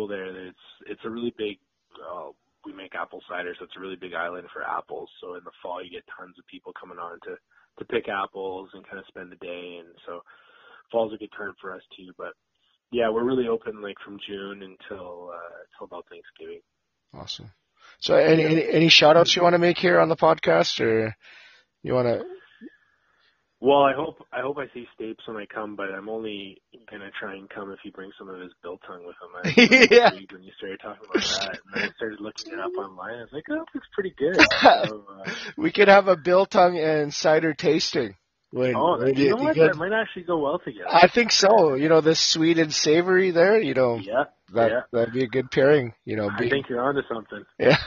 [0.08, 0.58] there, it's
[0.88, 1.60] it's a really big.
[2.02, 2.30] Uh,
[2.66, 5.10] we make apple cider, so it's a really big island for apples.
[5.22, 7.36] So in the fall, you get tons of people coming on to
[7.78, 9.78] to pick apples and kind of spend the day.
[9.80, 10.22] And so
[10.92, 12.12] fall's a good time for us too.
[12.18, 12.34] But
[12.92, 16.62] yeah, we're really open like from June until uh, until about Thanksgiving.
[17.14, 17.52] Awesome.
[18.00, 21.16] So, any any, any shout outs you want to make here on the podcast, or
[21.84, 22.24] you want to?
[23.62, 27.10] Well, I hope I hope I see Stapes when I come, but I'm only gonna
[27.20, 29.36] try and come if he brings some of his biltong with him.
[29.36, 30.12] I Yeah.
[30.32, 33.16] when you started talking about that, and then I started looking it up online.
[33.16, 34.38] I was like, oh, it looks pretty good.
[34.62, 38.16] So, uh, We could have a biltong and cider tasting.
[38.52, 39.58] When, oh, when you know what?
[39.58, 40.88] That might actually go well together.
[40.90, 41.74] I think so.
[41.74, 43.62] You know, the sweet and savory there.
[43.62, 44.82] You know, yeah, that yeah.
[44.92, 45.94] that'd be a good pairing.
[46.06, 47.44] You know, I think you're onto something.
[47.60, 47.78] Yeah.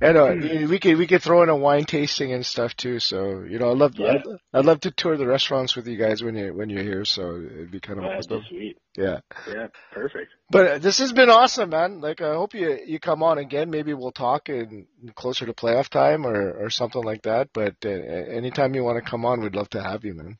[0.00, 0.34] And uh,
[0.68, 2.98] we could we could throw in a wine tasting and stuff too.
[2.98, 4.12] So you know, I'd love Yeah.
[4.12, 7.04] I'd, I'd love to tour the restaurants with you guys when you when you're here.
[7.04, 8.44] So it'd be kind of be awesome.
[8.48, 8.76] sweet.
[8.96, 9.20] Yeah.
[9.48, 10.32] Yeah, perfect.
[10.50, 12.00] But uh, this has been awesome, man.
[12.00, 13.70] Like I hope you you come on again.
[13.70, 17.48] Maybe we'll talk in closer to playoff time or or something like that.
[17.54, 20.36] But uh, anytime you want to come on, we'd love to have you, man.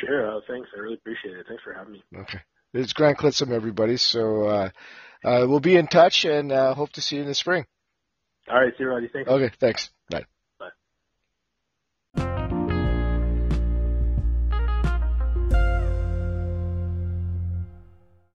[0.00, 0.30] Sure.
[0.30, 0.68] Oh, thanks.
[0.76, 1.46] I really appreciate it.
[1.48, 2.02] Thanks for having me.
[2.14, 2.40] Okay.
[2.76, 3.96] It's Grant Clitsome, everybody.
[3.96, 4.70] So uh,
[5.24, 7.64] uh, we'll be in touch and uh, hope to see you in the spring.
[8.48, 9.08] All right, see you, Roddy.
[9.12, 9.28] Thanks.
[9.28, 9.90] Okay, thanks.